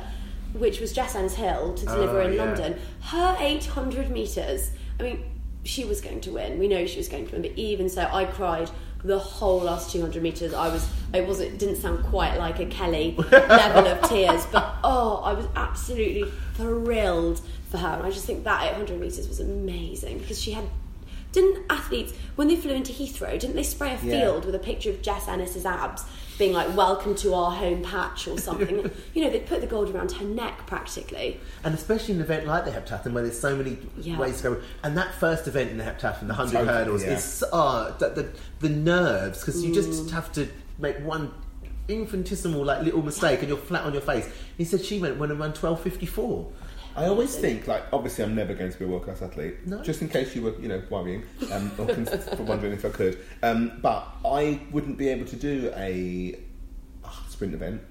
[0.54, 2.43] which was Jess Ennis Hill to deliver Oh, in yeah.
[2.43, 2.80] London.
[3.02, 4.71] Her 800 metres.
[5.00, 5.24] I mean,
[5.63, 6.58] she was going to win.
[6.60, 8.69] We know she was going to win, but even so, I cried
[9.04, 10.54] the whole last 200 metres.
[10.54, 14.76] I was, it wasn't, it didn't sound quite like a Kelly level of tears, but
[14.84, 17.88] oh, I was absolutely thrilled for her.
[17.88, 20.65] And I just think that 800 metres was amazing because she had.
[21.32, 24.19] Didn't athletes, when they flew into Heathrow, didn't they spray a Yeah.
[24.19, 26.04] field with a picture of Jess Ennis's abs
[26.41, 28.89] being like, welcome to our home patch or something?
[29.13, 31.39] you know, they put the gold around her neck practically.
[31.63, 34.17] and especially in an event like the heptathlon where there's so many Yeah.
[34.17, 37.12] ways to go and that first event in the heptathlon the 100 Totally, hurdles yeah.
[37.17, 39.75] is uh, the, the, the nerves because you Mm.
[39.75, 40.47] just have to
[40.80, 41.32] make one
[41.88, 44.27] infinitesimal like little mistake and you're flat on your face
[44.58, 46.47] he said she went when around 1254
[46.95, 49.65] I always think, like, obviously, I'm never going to be a world class athlete.
[49.65, 49.82] No.
[49.82, 51.86] Just in case you were, you know, worrying um, or
[52.39, 53.19] wondering if I could.
[53.43, 56.38] Um, but I wouldn't be able to do a
[57.04, 57.82] ah, sprint event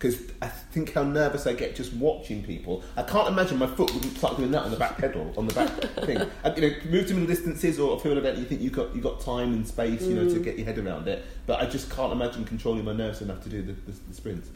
[0.00, 2.82] because I think how nervous I get just watching people.
[2.96, 5.52] I can't imagine my foot wouldn't start doing that on the back pedal, on the
[5.52, 5.68] back
[6.06, 6.18] thing.
[6.18, 8.94] Uh, you know, move to middle distances or a field event, you think you got
[8.94, 11.22] you got time and space, you know, to get your head around it.
[11.46, 14.48] But I just can't imagine controlling my nerves enough to do the, the, the sprints.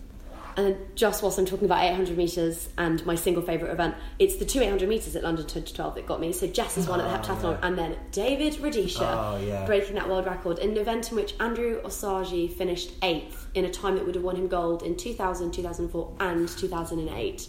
[0.56, 4.44] And just whilst I'm talking about 800 metres and my single favourite event, it's the
[4.44, 6.32] two 800 metres at London 2012 that got me.
[6.32, 9.66] So Jess is one at the heptathlon, and then David Rudisha Oh, yeah.
[9.66, 13.70] breaking that world record in an event in which Andrew Osagie finished eighth in a
[13.70, 17.48] time that would have won him gold in 2000, 2004, and 2008.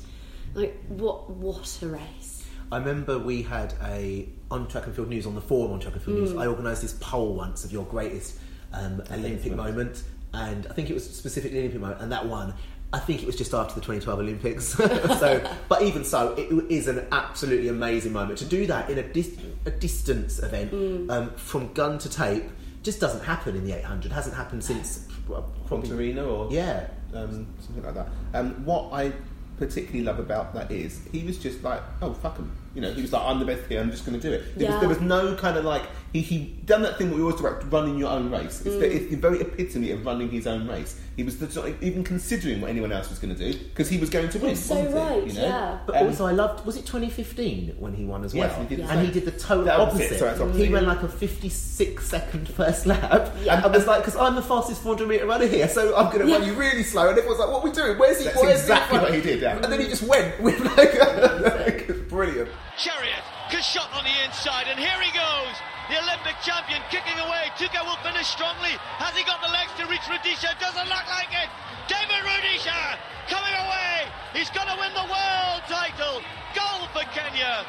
[0.55, 2.43] Like, what, what a race.
[2.71, 5.93] I remember we had a on track and field news on the forum on track
[5.93, 6.33] and field news.
[6.33, 6.41] Mm.
[6.41, 8.39] I organised this poll once of your greatest
[8.73, 12.53] um, Olympic moment, and I think it was specifically Olympic moment, and that one.
[12.95, 14.65] I think it was just after the 2012 Olympics.
[15.19, 19.03] so, but even so, it is an absolutely amazing moment to do that in a,
[19.03, 21.12] dis- a distance event Mm.
[21.12, 22.43] um, from gun to tape.
[22.84, 24.12] Just doesn't happen in the 800.
[24.12, 28.08] Hasn't happened since well, probably- Juantorena or Yeah, um, something like that.
[28.34, 29.12] Um, what I
[29.58, 32.51] particularly love about that is he was just like, oh fuck him.
[32.75, 33.79] You know, he was like, I'm the best here.
[33.81, 34.55] I'm just going to do it.
[34.57, 34.71] There, Yeah.
[34.73, 35.83] was, there was no kind of like
[36.13, 38.61] he he done that thing that we always talk about running your own race.
[38.65, 38.79] It's, Mm.
[38.79, 40.99] the, it's the very epitome of running his own race.
[41.15, 43.97] He was the, not even considering what anyone else was going to do because he
[43.97, 44.55] was going to win.
[44.57, 44.99] So wasn't he?
[44.99, 45.41] right, You know?
[45.41, 45.77] yeah.
[45.85, 46.65] But Um, also, I loved.
[46.65, 48.61] Was it 2015 when he won as Yes, well?
[48.67, 50.19] he did the and he did the total The opposite, opposite.
[50.19, 50.75] sorry, that's opposite, he yeah.
[50.75, 54.81] ran like a 56 second first lap, and I was like, because I'm the fastest
[54.83, 56.39] 400 meter runner here, so I'm going to Yeah.
[56.39, 57.07] run you really slow.
[57.09, 57.97] And everyone's like, "What are we doing?
[57.97, 58.25] Where's he?
[58.25, 59.55] That's Where's exactly he?" what he did, yeah.
[59.55, 60.91] And then he just went with like,
[61.89, 62.49] it's brilliant.
[62.77, 63.23] Chariot,
[63.61, 65.55] shot on the inside, and here he goes.
[65.89, 67.51] The Olympic champion kicking away.
[67.55, 68.75] Tuka will finish strongly.
[68.99, 70.57] Has he got the legs to reach Rudisha?
[70.59, 71.49] Doesn't look like it.
[71.88, 72.97] David Rudisha
[73.29, 74.09] coming away.
[74.33, 76.19] He's going to win the world title.
[76.57, 77.65] Gold for Kenya.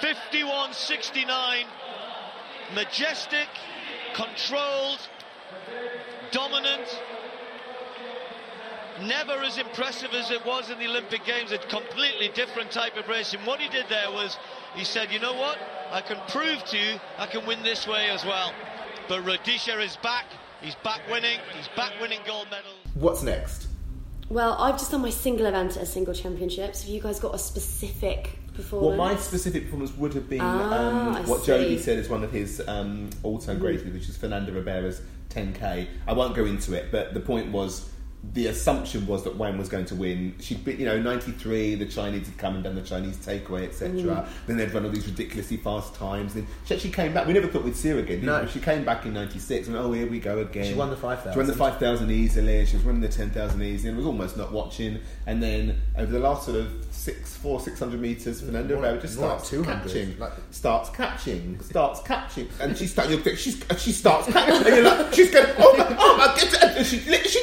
[0.00, 1.64] 51.69.
[2.74, 3.48] Majestic,
[4.14, 5.00] controlled,
[6.30, 6.88] dominant.
[9.06, 13.08] Never as impressive as it was in the Olympic Games, a completely different type of
[13.08, 13.34] race.
[13.34, 14.36] And what he did there was
[14.76, 15.58] he said, you know what?
[15.90, 18.52] I can prove to you I can win this way as well.
[19.08, 20.26] But Rudisha is back.
[20.60, 21.38] He's back winning.
[21.56, 22.76] He's back winning gold medals.
[22.94, 23.66] What's next?
[24.28, 26.82] Well, I've just done my single event at a single championships.
[26.82, 28.98] Have you guys got a specific performance?
[28.98, 31.46] Well, my specific performance would have been Ah, um, what see.
[31.48, 35.88] Jody said is one of his um, all-time greats, which is Fernanda Ribeiro's 10k.
[36.06, 37.90] I won't go into it, but the point was
[38.32, 40.34] the assumption was that Wang was going to win.
[40.40, 43.90] She'd been, you know, 93, the Chinese had come and done the Chinese takeaway, etc.
[43.90, 44.28] Mm.
[44.46, 46.34] Then they'd run all these ridiculously fast times.
[46.34, 47.26] Then she actually came back.
[47.26, 48.24] We never thought we'd see her again.
[48.24, 48.42] No.
[48.42, 48.48] we?
[48.48, 50.64] She came back in 96 and, oh, here we go again.
[50.64, 51.32] She won the 5,000.
[51.32, 52.64] She won the 5,000 easily.
[52.64, 55.00] She was running the 10,000 easily and was almost not watching.
[55.26, 59.30] And then over the last sort of six, four, 600 metres, Fernando More- just more
[59.30, 63.10] like starts catching like- starts catching, starts catching, and she starts.
[63.40, 66.76] She's, she starts catching, and you're like, she's going, oh my, oh my, get it,
[66.76, 67.40] and she, she,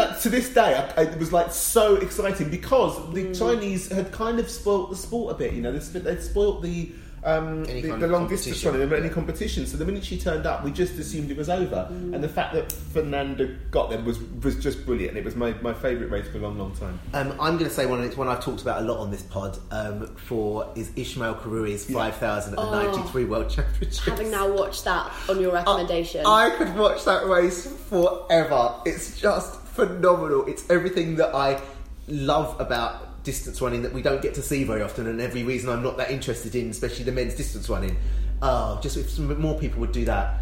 [0.00, 3.38] and like, to this day, I, I, it was like so exciting because the Mm.
[3.38, 5.52] Chinese had kind of spoilt the sport a bit.
[5.54, 6.90] You know, they'd, they'd spoilt the.
[7.24, 8.88] Um, Any the, the long distance competition.
[8.88, 9.66] running, any competition.
[9.66, 11.88] So the minute she turned up, we just assumed it was over.
[11.90, 12.14] Mm.
[12.14, 15.16] And the fact that Fernanda got there was was just brilliant.
[15.16, 17.00] It was my, my favourite race for a long, long time.
[17.14, 19.10] Um, I'm going to say one, and it's one I've talked about a lot on
[19.10, 19.58] this pod.
[19.72, 23.98] Um, for is Ishmael Kirui's Kirui's 5,093 World Championships.
[24.04, 26.24] Having now watched that on your recommendation.
[26.24, 28.74] I could watch that race forever.
[28.84, 30.46] It's just phenomenal.
[30.46, 31.60] It's everything that I
[32.08, 35.68] love about distance running that we don't get to see very often, and every reason
[35.68, 37.96] I'm not that interested in, especially the men's distance running.
[38.42, 40.40] Oh, just if some more people would do that,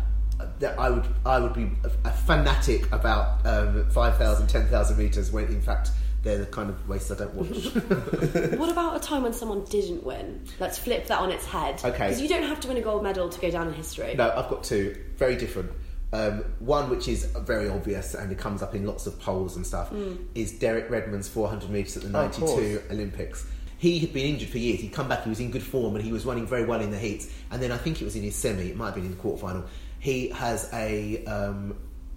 [0.61, 1.71] that I would I would be
[2.05, 5.33] a, fanatic about um, 5,000, 10,000 meters.
[5.33, 5.91] When in fact
[6.23, 7.75] they're the kind of race I don't watch.
[8.59, 10.45] what about a time when someone didn't win?
[10.59, 11.81] Let's flip that on its head.
[11.85, 12.09] Okay.
[12.09, 14.15] Because you don't have to win a gold medal to go down in history.
[14.17, 14.97] No, I've got two.
[15.17, 15.71] Very different.
[16.15, 19.67] Um, one, which is very obvious and it comes up in lots of polls and
[19.67, 19.93] stuff,
[20.37, 22.91] is Derek Redmond's 400 metres at the Oh, 92 course.
[22.93, 23.47] Olympics.
[23.79, 24.81] He had been injured for years.
[24.81, 26.93] He'd come back, he was in good form, and he was running very well in
[26.93, 27.29] the heats.
[27.51, 29.17] And then I think it was in his semi, it might have been in the
[29.17, 29.67] quarterfinal.
[29.99, 31.77] He has a, um,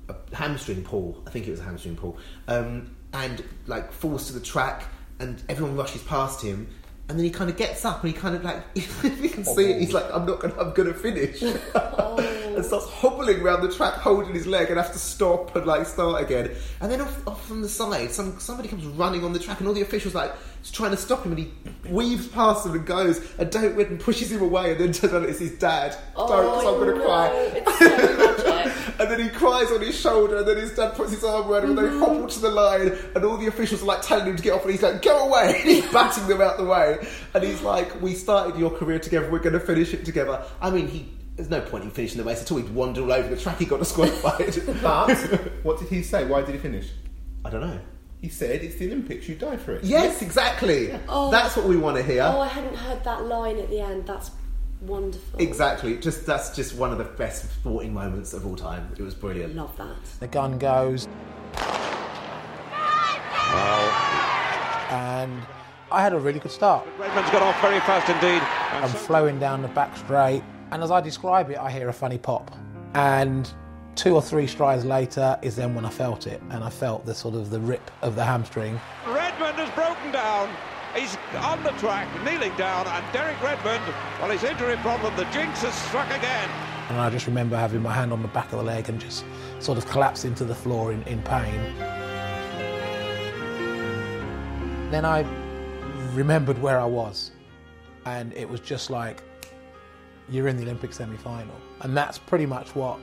[0.10, 1.24] a hamstring pull.
[1.26, 2.18] I think it was a hamstring pull.
[2.48, 4.84] Um, and like falls to the track,
[5.20, 6.68] and everyone rushes past him.
[7.10, 9.46] And then he kind of gets up and he kind of like, if you can
[9.46, 10.00] see it, he's oh.
[10.00, 11.42] like, I'm not gonna, I'm gonna finish.
[11.76, 12.44] Oh.
[12.58, 15.86] and starts hobbling around the track, holding his leg, and has to stop and like
[15.86, 16.52] start again.
[16.82, 19.68] And then off, off from the side, some somebody comes running on the track, and
[19.68, 20.34] all the officials like
[20.72, 21.54] trying to stop him, and he
[21.90, 23.22] weaves past them and goes.
[23.38, 25.96] And Derek Redmond pushes him away, and then turns out it's his dad.
[26.16, 28.34] Oh, Don't, 'cause I'm gonna oh, no, cry.
[29.00, 29.12] It's so magic.
[29.12, 31.64] And then he cries on his shoulder, and then his dad puts his arm around
[31.64, 32.00] him, and they mm-hmm.
[32.00, 34.64] hobble to the line, and all the officials are like telling him to get off,
[34.64, 38.02] and he's like, "Go away!" And he's batting them out the way, and he's like,
[38.02, 39.30] "We started your career together.
[39.30, 41.14] We're going to finish it together." I mean, he.
[41.36, 42.58] There's no point in finishing the race at all.
[42.58, 43.60] He'd wandered all over the track.
[43.60, 44.56] He got disqualified.
[44.82, 45.16] But
[45.64, 46.26] what did he say?
[46.26, 46.90] Why did he finish?
[47.46, 47.80] I don't know.
[48.22, 49.30] He said, "It's the Olympics.
[49.30, 50.98] You die for it." Yes, exactly.
[51.08, 51.30] Oh.
[51.30, 52.24] That's what we want to hear.
[52.24, 54.08] Oh, I hadn't heard that line at the end.
[54.08, 54.32] That's
[54.82, 55.40] wonderful.
[55.40, 55.98] Exactly.
[55.98, 58.90] Just that's just one of the best sporting moments of all time.
[58.98, 59.56] It was brilliant.
[59.56, 59.96] Love that.
[60.20, 61.08] The gun goes.
[64.90, 65.42] And
[65.92, 66.88] I had a really good start.
[66.98, 68.42] Redmond's got off very fast indeed.
[68.72, 72.18] I'm flowing down the back straight, and as I describe it, I hear a funny
[72.18, 72.56] pop.
[72.94, 73.52] And
[73.96, 77.14] two or three strides later is then when I felt it, and I felt the
[77.14, 78.80] sort of the rip of the hamstring.
[79.08, 80.50] Redmond has broken down.
[80.98, 83.84] He's on the track, kneeling down, and Derek Redmond,
[84.20, 86.50] well, his injury problem, the jinx has struck again.
[86.90, 89.24] And I just remember having my hand on the back of the leg and just
[89.60, 91.76] sort of collapsing to the floor in, in pain.
[94.90, 95.24] Then I
[96.16, 97.30] remembered where I was,
[98.06, 99.22] and it was just like,
[100.30, 101.56] you're in the Olympic semi final.
[101.82, 103.00] And that's pretty much what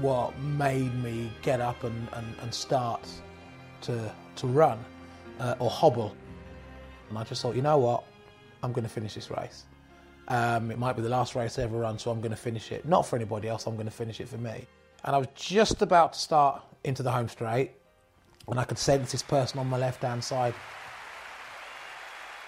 [0.00, 3.06] what made me get up and, and, and start
[3.82, 4.82] to, to run
[5.38, 6.16] uh, or hobble.
[7.12, 8.04] And I just thought, you know what?
[8.62, 9.64] I'm going to finish this race.
[10.28, 12.72] Um, it might be the last race I ever run, so I'm going to finish
[12.72, 12.86] it.
[12.86, 14.66] Not for anybody else, I'm going to finish it for me.
[15.04, 17.72] And I was just about to start into the home straight,
[18.48, 20.54] and I could sense this person on my left hand side.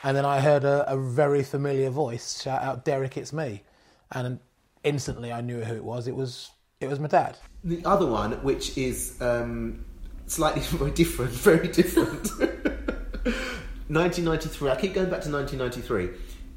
[0.03, 3.65] And then I heard a, a very familiar voice shout out, Derek, it's me.
[4.13, 4.41] And
[4.83, 6.09] instantly I knew who it was.
[6.09, 7.37] It was, it was my dad.
[7.65, 9.85] The other one, which is um,
[10.27, 10.63] slightly
[10.95, 12.31] different, very different.
[13.89, 14.71] 1993.
[14.71, 16.11] I keep going back to 1993.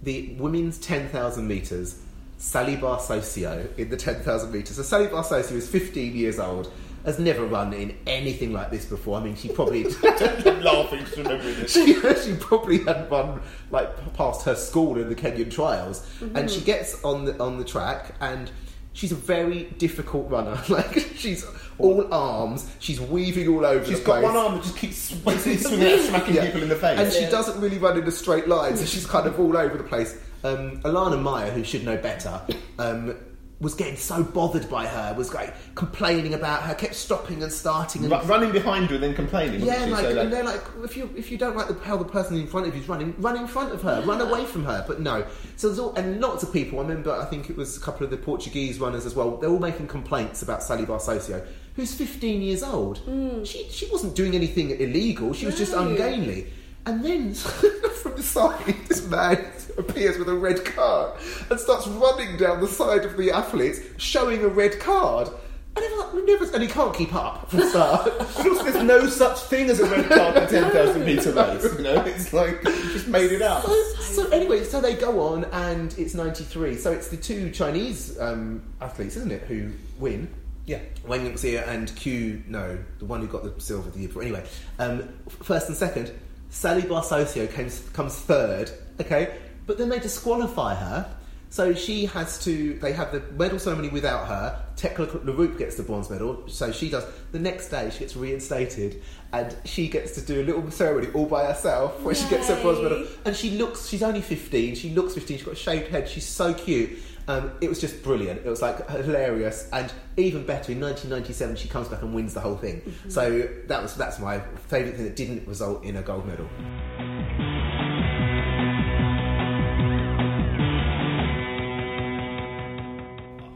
[0.03, 2.01] The women's 10,000 metres.
[2.37, 4.75] Sally Barsosio in the 10,000 metres.
[4.75, 6.71] So Sally Barsosio is 15 years old.
[7.03, 9.17] Has never run in anything like this before.
[9.17, 11.71] I mean, she probably laughing remembering this.
[11.71, 13.39] she, she probably hadn't run
[13.71, 16.65] like past her school in the Kenyan trials, and she mm-hmm.
[16.65, 18.51] gets on the on the track, and
[18.91, 20.61] she's a very difficult runner.
[20.69, 21.45] Like she's
[21.79, 23.85] all arms, she's weaving all over.
[23.85, 24.23] She's the got place.
[24.25, 26.45] one arm that just keeps basically swinging out, smacking Yeah.
[26.47, 26.99] people in the face.
[26.99, 29.77] and she doesn't really run in a straight line, so she's kind of all over
[29.77, 30.17] the place.
[30.43, 32.41] Um, Elana Meyer, who should know better,
[32.79, 33.15] um,
[33.59, 38.03] was getting so bothered by her, was like complaining about her, kept stopping and starting,
[38.03, 39.61] and Ru- running behind her and then complaining.
[39.61, 39.91] wasn't yeah, she?
[39.91, 42.37] like, So, and they're like, if you if you don't like the, how the person
[42.39, 44.85] in front of you is running, run in front of her, run away from her.
[44.87, 46.77] But no, so there's all and lots of people.
[46.77, 49.37] I remember, I think it was a couple of the Portuguese runners as well.
[49.37, 51.43] They're all making complaints about Sally Barsosio,
[51.77, 52.99] who's 15 years old.
[53.47, 55.33] She she wasn't doing anything illegal.
[55.33, 56.47] She was just ungainly.
[56.85, 57.33] And then
[58.01, 59.45] from the side, this man
[59.77, 64.43] appears with a red card and starts running down the side of the athletes, showing
[64.43, 65.29] a red card.
[65.75, 68.11] And, never, and he can't keep up for a start.
[68.63, 71.63] There's no such thing as a red card in a 10,000 metre race.
[71.77, 73.63] You know, it's like just made it up.
[73.63, 76.77] So, so anyway, so they go on, and it's '93.
[76.77, 80.33] So it's the two Chinese um, athletes, isn't it, who win?
[80.67, 80.81] Yeah.
[81.07, 82.43] Wang Junxia and Q.
[82.45, 84.21] No, the one who got the silver the year before.
[84.21, 84.45] Anyway,
[84.77, 85.07] um,
[85.41, 86.11] first and second,
[86.49, 88.69] Sally Barsosio comes comes third.
[88.99, 89.33] Okay,
[89.65, 91.15] but then they disqualify her.
[91.49, 92.73] So she has to.
[92.79, 94.61] They have the medal ceremony without her.
[94.75, 96.43] Tegla Loroupe gets the bronze medal.
[96.49, 97.05] So she does.
[97.31, 99.01] The next day, she gets reinstated,
[99.31, 102.61] and she gets to do a little ceremony all by herself where she gets her
[102.61, 103.07] bronze medal.
[103.23, 103.87] And she looks.
[103.87, 104.75] She's only fifteen.
[104.75, 105.37] She looks fifteen.
[105.37, 106.09] She's got a shaved head.
[106.09, 106.99] She's so cute.
[107.29, 108.45] Um, it was just brilliant.
[108.45, 110.71] It was like hilarious, and even better.
[110.71, 112.81] In 1997, she comes back and wins the whole thing.
[113.09, 116.47] So that was that's my favourite thing that didn't result in a gold medal.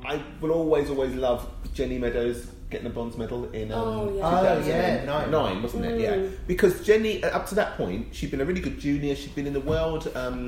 [0.03, 3.71] I will always, always love Jenny Meadows getting a bronze medal in.
[3.71, 4.99] Um, Oh, yeah.
[5.03, 6.01] 2009, Oh, yeah, wasn't it?
[6.01, 9.15] Yeah, because Jenny, uh, up to that point, she'd been a really good junior.
[9.15, 10.11] She'd been in the world.
[10.15, 10.47] Um,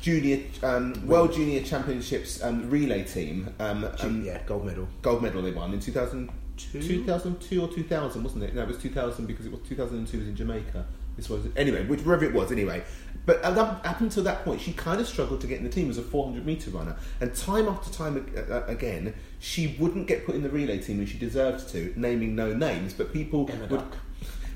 [0.00, 3.54] Junior, um, World Junior Championships um, relay team.
[3.58, 4.88] Um, um, yeah, gold medal.
[5.02, 8.54] gold medal they won in 2002, 2002 or 2000, wasn't it?
[8.54, 10.86] No, it was 2000 because it was 2002 was in Jamaica.
[11.16, 12.84] This was anyway, which wherever it was anyway.
[13.24, 15.98] But up, until that point, she kind of struggled to get in the team as
[15.98, 20.42] a 400 meter runner, and time after time uh, again, she wouldn't get put in
[20.42, 21.92] the relay team, and she deserved to.
[21.96, 23.70] Naming no names, but people Emma would.
[23.70, 23.96] Duck.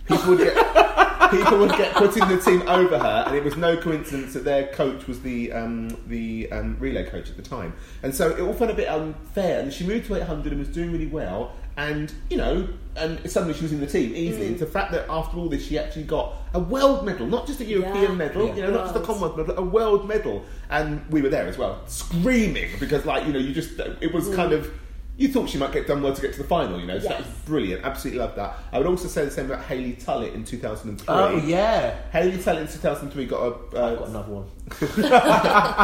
[0.07, 0.55] People would get
[1.37, 4.45] people would get put in the team over her, and it was no coincidence that
[4.45, 7.73] their coach was the um, the um, relay coach at the time.
[8.03, 9.61] And so it all felt a bit unfair.
[9.61, 11.53] And she moved to 800 and was doing really well.
[11.77, 14.49] And you know, and suddenly she was in the team easily.
[14.49, 14.51] Mm.
[14.53, 17.61] It's the fact that after all this, she actually got a world medal, not just
[17.61, 18.17] a European Yeah.
[18.17, 18.55] medal, Yeah.
[18.55, 19.01] you know, not just a.
[19.01, 20.45] Commonwealth medal, a world medal.
[20.69, 24.35] And we were there as well, screaming because, like, you know, you just it was
[24.35, 24.71] kind of.
[25.21, 26.99] You thought she might get done well to get to the final, you know.
[26.99, 27.85] So that was brilliant.
[27.85, 28.57] Absolutely love that.
[28.73, 31.05] I would also say the same about Hayley Tullett in 2003.
[31.15, 33.47] Oh yeah, Hayley Tullett in 2003 got a.
[33.55, 34.47] I've Uh, got another one.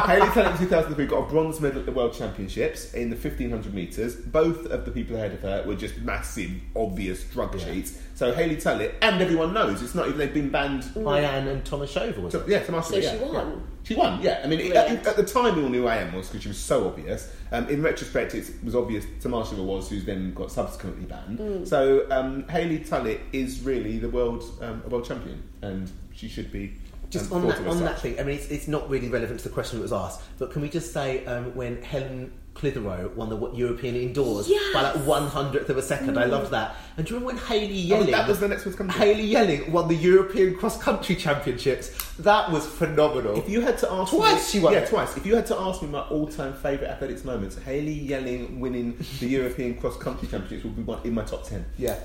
[0.09, 3.75] Hayley Tullett in 2003 got a bronze medal at the World Championships in the 1500
[3.75, 4.15] metres.
[4.17, 7.99] Both of the people ahead of her were just massive, obvious drug cheats.
[8.15, 10.85] So Hayley Tullett, and everyone knows, it's not even they've been banned.
[10.97, 12.49] Ian and Tomashova was So, it?
[12.49, 13.35] yeah, Tomasha, So yeah, she won?
[13.35, 13.57] yeah.
[13.83, 14.41] She won, yeah.
[14.43, 16.49] I mean, it, at, at the time, we all knew I am was because she
[16.49, 17.31] was so obvious.
[17.53, 21.39] Um, in retrospect, it was obvious Tomashova was, who's then got subsequently banned.
[21.39, 21.67] Mm.
[21.67, 26.51] So um, Hayley Tullett is really the world um, a world champion, and she should
[26.51, 26.75] be.
[27.09, 29.49] Just um, on that, on that thing, I mean, it's, it's not really relevant to
[29.49, 33.29] the question that was asked, but can we just say um, when Helen Clitheroe won
[33.29, 36.31] the European indoors by like one hundredth of a second, I mm.
[36.31, 36.77] loved that.
[36.97, 38.11] And do you remember when Hayley Oh, Yelling?
[38.13, 39.15] that was the next one to come to.
[39.23, 41.91] Yelling won the European cross country championships.
[42.19, 43.37] That was phenomenal.
[43.39, 44.89] If you had to ask Twice me, she won yeah, it.
[44.89, 45.17] twice.
[45.17, 49.27] If you had to ask me my all-time favourite athletics moments, Hayley Yelling winning the
[49.29, 51.65] European cross country championships would be one in my top ten.
[51.77, 51.99] yeah.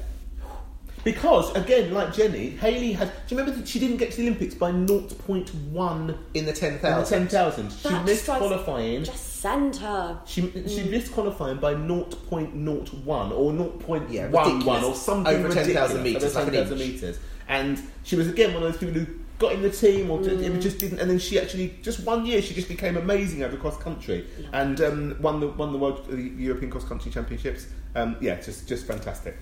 [1.04, 3.08] Because again, like Jenny, Haley had.
[3.28, 6.70] Do you remember that she didn't get to the Olympics by 0.1 In the ten
[6.70, 7.28] in the thousand.
[7.30, 7.72] 10,000?
[7.72, 9.04] She That missed qualifying.
[9.04, 10.20] Just send her.
[10.26, 16.36] She, she missed qualifying by 0.01 or 0.11 Yeah, or something Over 10,000 ridiculous, metres,
[16.36, 16.94] over like an 10,000 inch.
[16.94, 17.20] metres.
[17.48, 19.08] And she was again one of those people who
[19.40, 21.00] got in the team, or it just didn't.
[21.00, 24.80] And then she actually just one year she just became amazing over cross country and
[24.82, 27.68] um, won the won the world the European cross country championships.
[27.96, 29.38] Um, yeah, just just fantastic.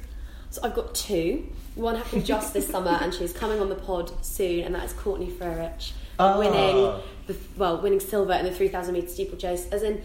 [0.51, 1.47] So I've got two.
[1.75, 4.93] One happened just this summer, and she's coming on the pod soon, and that is
[4.93, 6.37] Courtney Frerichs Ah.
[6.37, 9.67] winning the well, winning silver in the 3,000 meter steeplechase.
[9.71, 10.01] As in,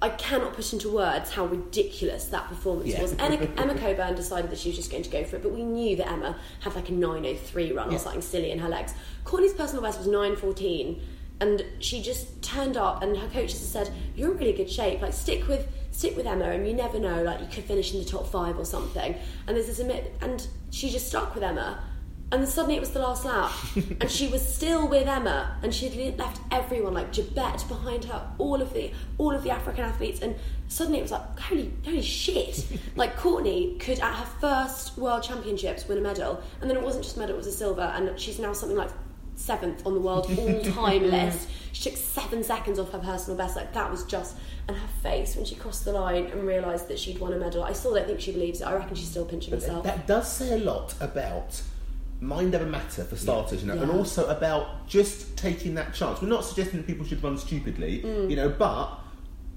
[0.00, 3.02] I cannot put into words how ridiculous that performance Yeah.
[3.02, 3.12] was.
[3.18, 5.62] Emma, Emma Coburn decided that she was just going to go for it, but we
[5.62, 8.94] knew that Emma had like a 9:03 run or something silly in her legs.
[9.24, 11.00] Courtney's personal best was 9:14.
[11.40, 15.02] And she just turned up, and her coaches said, "You're in really good shape.
[15.02, 17.22] Like stick with stick with Emma, and you never know.
[17.22, 19.14] Like you could finish in the top five or something."
[19.46, 21.82] And there's this admit, and she just stuck with Emma.
[22.32, 23.52] And then suddenly it was the last lap,
[24.00, 28.26] and she was still with Emma, and she had left everyone like Jebet behind her,
[28.38, 30.34] all of the all of the African athletes, and
[30.66, 32.64] suddenly it was like holy holy shit!
[32.96, 37.04] like Courtney could at her first World Championships win a medal, and then it wasn't
[37.04, 38.90] just a medal; it was a silver, and she's now something like
[39.34, 41.48] seventh on the world all-time list.
[41.72, 43.56] She took seven seconds off her personal best.
[43.56, 44.36] Like that was just,
[44.68, 47.62] and her face when she crossed the line and realised that she'd won a medal.
[47.64, 48.64] I still don't think she believes it.
[48.64, 49.84] I reckon she's still pinching herself.
[49.84, 51.60] That does say a lot about
[52.20, 56.20] mind over matter for starters, you know, and also about just taking that chance.
[56.22, 58.30] We're not suggesting that people should run stupidly, Mm.
[58.30, 58.98] you know, but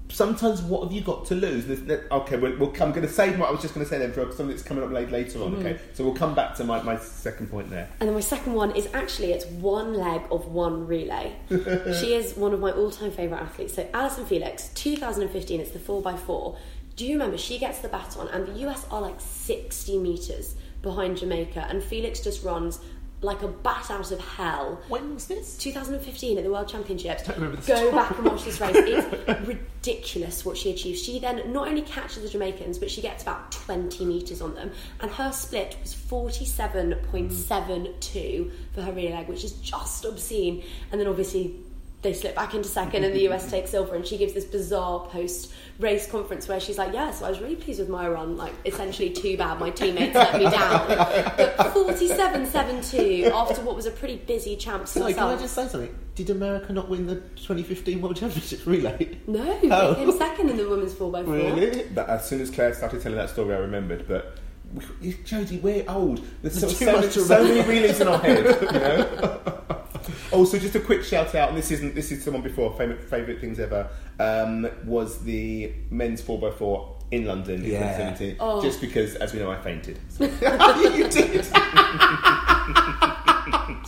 [0.08, 1.66] sometimes what have you got to lose?
[2.10, 3.98] Okay, we'll, we'll come, I'm going to save what I was just going to say
[3.98, 5.52] then for something that's coming up late, later on.
[5.52, 5.66] Mm-hmm.
[5.66, 7.88] Okay, so we'll come back to my, my second point there.
[8.00, 11.36] And then my second one is actually it's one leg of one relay.
[11.48, 13.74] she is one of my all-time favourite athletes.
[13.74, 16.56] So Allyson Felix, 2015, it's the 4x4.
[16.96, 21.18] Do you remember she gets the baton and the US are like 60 metres behind
[21.18, 22.80] Jamaica and Felix just runs
[23.26, 24.80] like a bat out of hell.
[24.88, 25.58] When was this?
[25.58, 27.24] 2015 at the World Championships.
[27.24, 28.76] Don't remember this Go back and watch this race.
[29.26, 31.02] It's ridiculous what she achieves.
[31.02, 34.70] She then not only catches the Jamaicans, but she gets about 20 metres on them.
[35.00, 40.62] And her split was 47.72 for her relay leg, which is just obscene.
[40.90, 41.56] And then obviously
[42.02, 43.94] they slip back into second and the US takes silver.
[43.94, 47.40] And she gives this bizarre post race conference where she's like, Yeah, so I was
[47.40, 48.36] really pleased with my run.
[48.36, 50.86] Like, essentially, too bad my teammates let me down.
[51.36, 55.54] But 47 7 2 after what was a pretty busy champs Sorry, can I just
[55.54, 55.94] say something?
[56.14, 59.18] Did America not win the 2015 World Championship relay?
[59.26, 59.94] No, Oh.
[59.94, 61.26] they came second in the women's 4x4.
[61.56, 64.06] really But as soon as Claire started telling that story, I remembered.
[64.08, 64.38] But
[65.00, 66.24] we- Jodie, we're old.
[66.42, 68.44] There's so, Too so, much many, so many relays in our head.
[68.46, 69.55] You know.
[70.36, 73.40] Also, just a quick shout out, and this isn't this is someone before favorite favorite
[73.40, 73.88] things ever.
[74.18, 77.96] Um, was the men's four x four in London in Yeah.
[77.96, 78.36] 2017?
[78.40, 78.62] Oh.
[78.62, 79.98] Just because, as we know, I fainted.
[80.08, 80.24] So-
[80.94, 81.44] you did.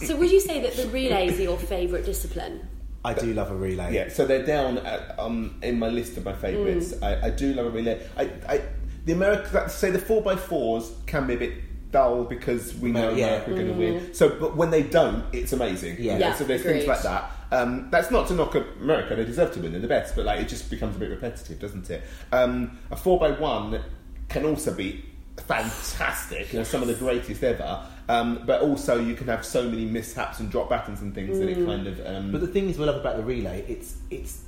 [0.07, 2.69] So, would you say that the relays are your favourite discipline?
[3.05, 3.95] I do love a relay.
[3.95, 6.93] Yeah, so they're down at, um, in my list of my favourites.
[6.93, 7.23] Mm.
[7.23, 8.07] I, I do love a relay.
[8.17, 8.63] I, I,
[9.05, 11.53] the America, say the four x fours can be a bit
[11.91, 13.27] dull because we know Yeah.
[13.27, 14.15] America are going to win.
[14.15, 15.97] So, but when they don't, it's amazing.
[15.99, 16.17] Yeah.
[16.17, 16.21] Mm.
[16.21, 16.75] Yeah, so there's agreed.
[16.85, 17.31] things like that.
[17.51, 19.73] Um, that's not to knock America; they deserve to win.
[19.73, 22.03] They're the best, but like it just becomes a bit repetitive, doesn't it?
[22.31, 23.81] Um, a four by one
[24.29, 25.03] can also be
[25.47, 26.53] fantastic.
[26.53, 27.85] You know, some of the greatest ever.
[28.11, 31.49] Um, but also, you can have so many mishaps and drop battens and things that
[31.49, 32.01] it kind of.
[32.07, 34.43] Um, But the thing is, we love about the relay, it's it's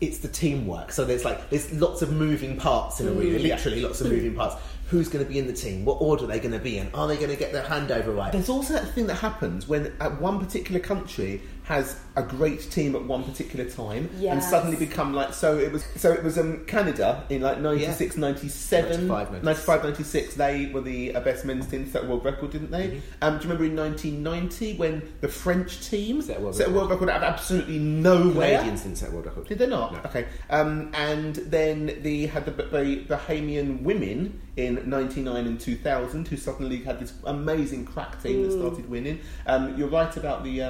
[0.00, 0.92] it's the teamwork.
[0.92, 3.42] So there's like there's lots of moving parts in a relay.
[3.42, 3.54] Yeah.
[3.54, 4.56] Literally, lots of moving parts.
[4.90, 5.84] Who's going to be in the team?
[5.84, 6.88] What order are they going to be in?
[6.94, 8.32] Are they going to get their handover right?
[8.32, 12.96] There's also that thing that happens when at one particular country has a great team
[12.96, 16.64] at one particular time and suddenly become like so it was so it was um,
[16.64, 21.86] Canada in like 96 97 95, 95 96 they were the uh, best men's team
[21.86, 22.98] set a world record didn't they Mm-hmm.
[23.20, 26.72] um, do you remember in 1990 when the French team Set a world set a
[26.72, 29.46] world record out of absolutely nowhere Canadians didn't set world record.
[29.46, 29.92] did they not?
[29.92, 29.98] No.
[30.06, 30.26] Okay.
[30.48, 36.78] Um, and then they had the, the Bahamian women in 99 and 2000 who suddenly
[36.78, 39.20] had this amazing crack team that started winning.
[39.46, 40.62] Um, you're right about the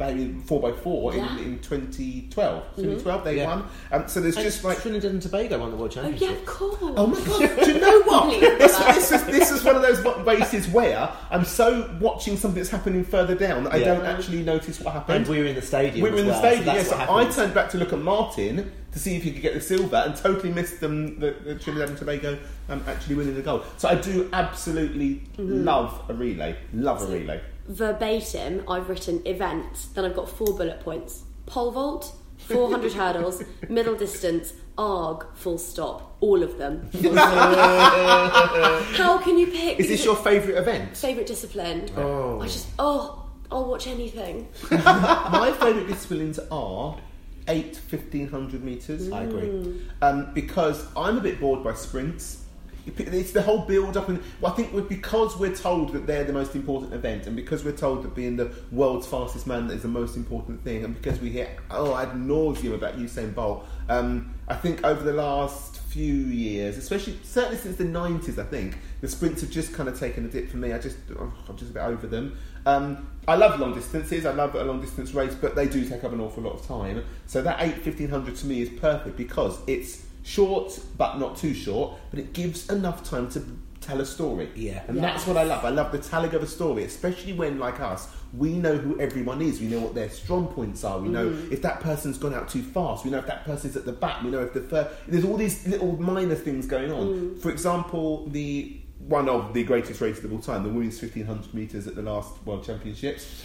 [0.00, 1.38] um, 4x4 Yeah.
[1.38, 2.62] in, in 2012.
[2.76, 3.46] 2012 they Yeah.
[3.46, 3.64] won.
[3.92, 4.80] Um, so there's And just like.
[4.82, 6.28] Trinidad and Tobago won the world championship.
[6.28, 6.40] Oh, championship.
[6.40, 6.94] yeah, of course.
[6.96, 7.64] Oh my god!
[7.64, 8.40] Do you know what?
[8.40, 12.70] This, this, is, this is one of those races where I'm so watching something that's
[12.70, 13.94] happening further down that I Yeah.
[13.94, 15.18] don't actually notice what happened.
[15.18, 16.02] And we were in the stadium.
[16.04, 16.88] We were as in the well, stadium, so yes.
[16.90, 19.54] that's So I turned back to look at Martin to see if he could get
[19.54, 22.38] the silver and totally missed them, the, the Trinidad and Tobago
[22.68, 23.64] um, actually winning the gold.
[23.78, 25.64] So I do absolutely Mm-hmm.
[25.64, 26.56] love a relay.
[26.74, 27.40] Love a relay.
[27.72, 33.94] Verbatim, I've written event, then I've got four bullet points pole vault, 400 hurdles, middle
[33.94, 36.16] distance, ARG, full stop.
[36.20, 36.88] All of them.
[38.94, 39.80] How can you pick?
[39.80, 40.96] Is this your favourite event?
[40.96, 41.88] favourite discipline?
[41.96, 42.40] Oh.
[42.40, 44.48] I just, oh, I'll watch anything.
[44.70, 46.96] My favourite disciplines are
[47.48, 49.10] 8 1500 metres.
[49.10, 49.48] I agree.
[49.48, 49.80] Mm.
[50.00, 52.41] Um, because I'm a bit bored by sprints.
[52.86, 56.24] It's the whole build up, and well, I think we're, because we're told that they're
[56.24, 59.82] the most important event, and because we're told that being the world's fastest man is
[59.82, 64.34] the most important thing, and because we hear oh ad nauseum about Usain Bolt, um,
[64.48, 69.08] I think over the last few years, especially certainly since the nineties, I think the
[69.08, 70.72] sprints have just kind of taken a dip for me.
[70.72, 72.36] I just oh, I'm just a bit over them.
[72.64, 74.24] Um, I love long distances.
[74.26, 76.66] I love a long distance race, but they do take up an awful lot of
[76.66, 77.04] time.
[77.26, 81.54] So that eight fifteen hundred to me is perfect because it's short but not too
[81.54, 83.42] short, but it gives enough time to
[83.80, 84.48] tell a story.
[84.54, 84.82] Yeah.
[84.86, 85.64] and that's what I love.
[85.64, 89.42] I love the telling of a story, especially when, like us, we know who everyone
[89.42, 89.60] is.
[89.60, 90.98] We know what their strong points are.
[91.00, 91.52] We know Mm-hmm.
[91.52, 93.04] if that person's gone out too fast.
[93.04, 94.22] We know if that person's at the back.
[94.22, 97.06] We know if the fir- there's all these little minor things going on.
[97.08, 97.38] Mm.
[97.40, 101.88] For example, the one of the greatest races of all time, the women's 1500 meters
[101.88, 103.42] at the last World Championships.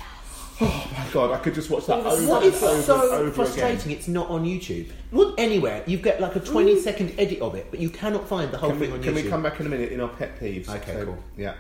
[0.60, 3.12] Oh my god, I could just watch that over What and is over so and
[3.22, 3.80] over frustrating?
[3.80, 3.92] again.
[3.92, 4.90] It's not on YouTube.
[5.12, 6.48] Well, anywhere you get like a mm.
[6.52, 9.04] 20 second edit of it, but you cannot find the whole Can we, thing on
[9.04, 9.24] can YouTube.
[9.24, 10.68] we come back in a minute in our pet peeves?
[10.68, 11.24] Okay, So, cool.
[11.38, 11.54] Yeah.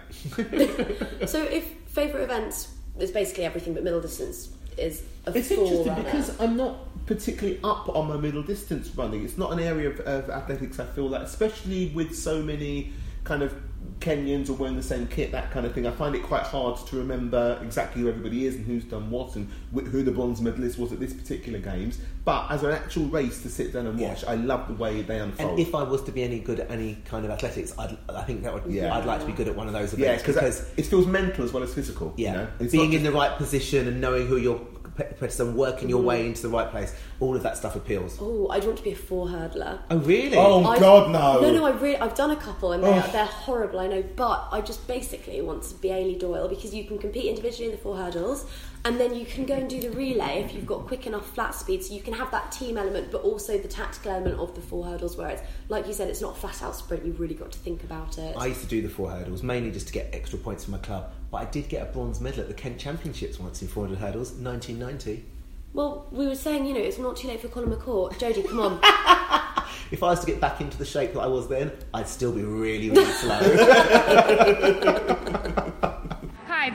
[1.27, 6.03] So if favourite events is basically everything but middle distance is a It's interesting forerunner.
[6.03, 9.23] because I'm not particularly up on my middle distance running.
[9.23, 12.93] It's not an area of, of athletics I feel that, especially with so many
[13.23, 13.53] kind of
[13.99, 15.87] Kenyans are wearing the same kit, that kind of thing.
[15.87, 19.35] I find it quite hard to remember exactly who everybody is and who's done what
[19.35, 21.97] and wh- who the bronze medalist was at this particular games.
[22.23, 24.09] But as an actual race to sit down and Yeah.
[24.09, 25.51] watch, I love the way they unfold.
[25.51, 28.21] and if I was to be any good at any kind of athletics, I'd, I
[28.21, 28.71] think that would.
[28.71, 28.95] Yeah.
[28.95, 31.43] I'd like to be good at one of those yeah, events because it feels mental
[31.43, 32.13] as well as physical.
[32.17, 32.71] yeah, you know?
[32.71, 34.61] Being in the right position and knowing who your
[34.97, 36.05] competitors and working your mm.
[36.05, 38.17] way into the right place, all of that stuff appeals.
[38.19, 39.79] oh, I'd want to be a four hurdler.
[39.89, 40.35] Oh, really?
[40.35, 41.41] Oh, I've- God, no.
[41.41, 43.11] No, no, I really, I've done a couple and they're, Oh.
[43.11, 46.85] they're horrible, I know, but I just basically want to be Eilidh Doyle because you
[46.85, 48.45] can compete individually in the four hurdles
[48.85, 51.53] and then you can go and do the relay if you've got quick enough flat
[51.53, 54.61] speed so you can have that team element but also the tactical element of the
[54.61, 57.35] four hurdles where it's, like you said, it's not a flat out sprint, you've really
[57.35, 58.35] got to think about it.
[58.37, 60.77] I used to do the four hurdles mainly just to get extra points for my
[60.79, 63.99] club, but I did get a bronze medal at the Kent Championships once in 400
[63.99, 65.25] hurdles, 1990.
[65.73, 68.13] Well, we were saying, you know, it's not too late for Colin McCourt.
[68.13, 68.79] Jodie, come on.
[69.89, 72.33] If I was to get back into the shape that I was then, I'd still
[72.33, 73.39] be really, really slow.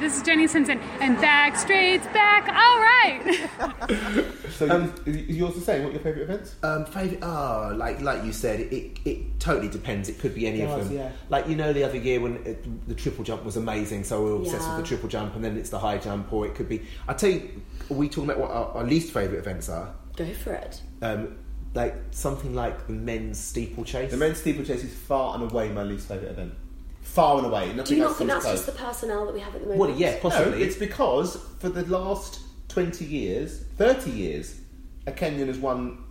[0.03, 2.49] Hi, this is Jenny Simpson, and Backstraight's back.
[2.49, 4.27] All right.
[4.53, 4.67] So
[5.07, 5.83] you- yours the same.
[5.85, 6.57] What are your favourite events?
[6.65, 7.21] Um, favorite?
[7.23, 10.09] Oh, like like you said, it, it, it totally depends.
[10.09, 10.99] It could be any It of does, them.
[10.99, 11.13] yeah.
[11.29, 14.31] Like you know, the other year when it, the triple jump was amazing, so we
[14.31, 14.77] were obsessed Yeah.
[14.77, 16.83] with the triple jump, and then it's the high jump, or it could be.
[17.09, 19.95] I tell you, are we talking about what our, our least favourite events are?
[20.17, 20.83] Go for it.
[21.01, 21.39] Um,
[21.75, 24.11] like something like the men's steeplechase.
[24.11, 26.55] The men's steeplechase is far and away my least favourite event.
[27.03, 27.69] Far and away.
[27.73, 29.61] Nothing Do you not else think comes that's just the personnel that we have at
[29.61, 29.81] the moment?
[29.81, 30.63] Well, yeah, No, possibly.
[30.63, 34.61] it's because for the last 20 years, 30 years,
[35.07, 36.02] a Kenyan has won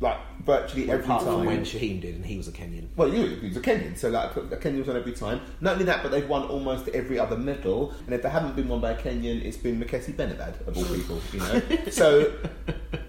[0.00, 1.34] like virtually every apart time.
[1.34, 2.88] from when Shaheen did, and he was a Kenyan.
[2.96, 5.40] Well, you he was a Kenyan, so like a Kenyan's on every time.
[5.60, 7.94] Not only that, but they've won almost every other medal.
[8.06, 11.20] And if they haven't been won by a Kenyan, it's been Mekhissi-Benabbad of all people,
[11.32, 11.62] you know.
[11.90, 12.32] so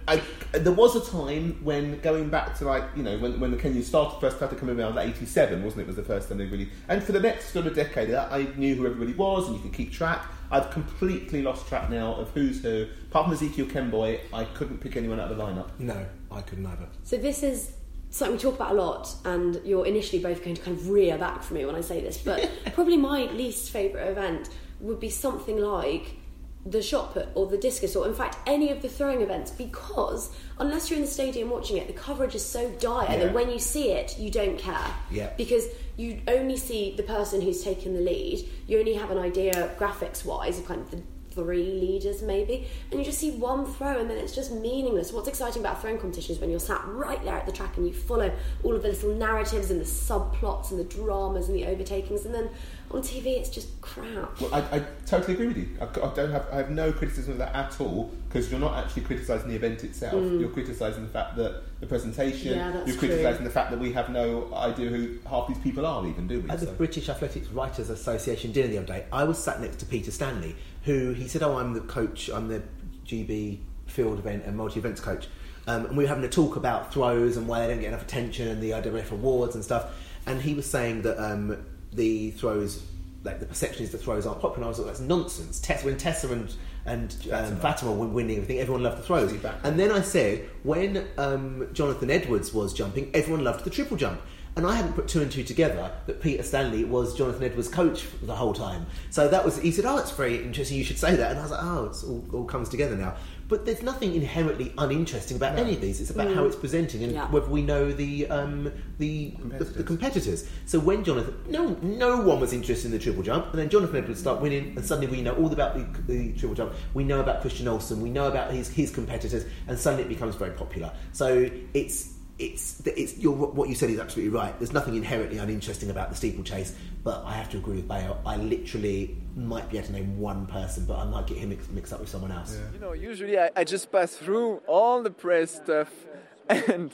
[0.08, 0.22] I,
[0.52, 3.84] there was a time when going back to like you know when, when the Kenyans
[3.84, 5.88] started first started coming around '87, wasn't it?
[5.88, 8.76] Was the first time they really and for the next sort of decade, I knew
[8.76, 10.26] who everybody was, and you could keep track.
[10.52, 12.88] I've completely lost track now of who's who.
[13.10, 15.70] Apart from Ezekiel Kemboi, I couldn't pick anyone out of the lineup.
[15.80, 16.88] No, I couldn't either.
[17.03, 17.73] So this is
[18.09, 21.17] something we talk about a lot, and you're initially both going to kind of rear
[21.17, 25.09] back from me when I say this, but probably my least favourite event would be
[25.09, 26.15] something like
[26.63, 30.29] the shot put or the discus or in fact any of the throwing events because
[30.59, 33.17] unless you're in the stadium watching it the coverage is so dire Yeah.
[33.17, 35.32] that when you see it you don't care Yeah.
[35.38, 35.65] because
[35.97, 40.23] you only see the person who's taken the lead you only have an idea graphics
[40.23, 41.01] wise of kind of the
[41.32, 45.11] three leaders maybe and you just see one throw and then it's just meaningless.
[45.11, 47.93] What's exciting about throwing competitions when you're sat right there at the track and you
[47.93, 48.32] follow
[48.63, 52.34] all of the little narratives and the subplots and the dramas and the overtakings and
[52.34, 52.49] then
[52.94, 55.70] on tv it's just crap Well, I, I totally agree with you.
[55.80, 58.84] I, I don't have I have no criticism of that at all because you're not
[58.84, 60.14] actually criticising the event itself.
[60.14, 62.54] You're criticising the fact that the presentation.
[62.54, 62.56] Mm.
[62.56, 65.86] Yeah, that's you're criticising the fact that we have no idea who half these people
[65.86, 66.50] are, even do we?
[66.50, 69.86] At the British Athletics Writers Association dinner the other day, I was sat next to
[69.86, 72.30] Peter Stanley, who he said, "Oh, I'm the coach.
[72.30, 72.62] I'm the
[73.06, 75.28] GB field event and multi events coach."
[75.68, 78.02] Um, and we were having a talk about throws and why they don't get enough
[78.02, 79.94] attention and the IAAF awards and stuff.
[80.26, 82.84] And he was saying that um, the throws,
[83.24, 84.58] like the perception is the throws aren't popular.
[84.58, 85.60] And I was like, that's nonsense.
[85.60, 86.54] Tessa, when Tessa and
[86.86, 89.32] and um, Fatima were winning everything, everyone loved the throws.
[89.64, 94.20] And then I said, when um, Jonathan Edwards was jumping, everyone loved the triple jump.
[94.56, 98.06] And I hadn't put two and two together that Peter Stanley was Jonathan Edwards' coach
[98.22, 98.86] the whole time.
[99.10, 101.32] So that was, he said, Oh, it's very interesting, you should say that.
[101.32, 103.16] And I was like, Oh, it all, all comes together now.
[103.52, 105.99] But there's nothing inherently uninteresting about any of these.
[105.99, 107.30] It's about how it's presenting and Yeah.
[107.30, 110.47] whether we know the um, the, the the competitors.
[110.66, 113.97] So when Jonathan, no no one was interested in the triple jump, and then Jonathan
[113.97, 115.84] Edwards start winning, and suddenly we know all about the,
[116.14, 116.72] the triple jump.
[116.93, 117.97] We know about Christian Olsson.
[117.97, 120.89] We know about his his competitors, and suddenly it becomes very popular.
[121.12, 122.14] So it's.
[122.39, 124.57] It's, it's you're, what you said is absolutely right.
[124.57, 128.19] There's nothing inherently uninteresting about the steeplechase, but I have to agree with Bale.
[128.25, 131.69] I literally might be able to name one person, but I might get him mixed,
[131.71, 132.57] mixed up with someone else.
[132.73, 135.91] You know, usually I, I just pass through all the press stuff
[136.49, 136.91] and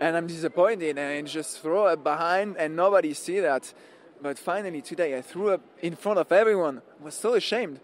[0.00, 3.72] and I'm disappointed and I just throw up behind and nobody see that.
[4.20, 6.82] But finally today I threw up in front of everyone.
[7.00, 7.80] I was so ashamed.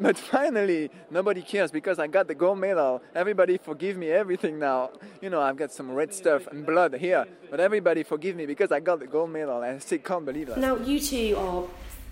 [0.00, 3.02] But finally nobody cares because I got the gold medal.
[3.14, 4.90] Everybody forgive me everything now.
[5.20, 7.26] You know, I've got some red stuff and blood here.
[7.50, 10.48] But everybody forgive me because I got the gold medal and I still can't believe
[10.48, 10.58] that.
[10.58, 11.64] Now, you two are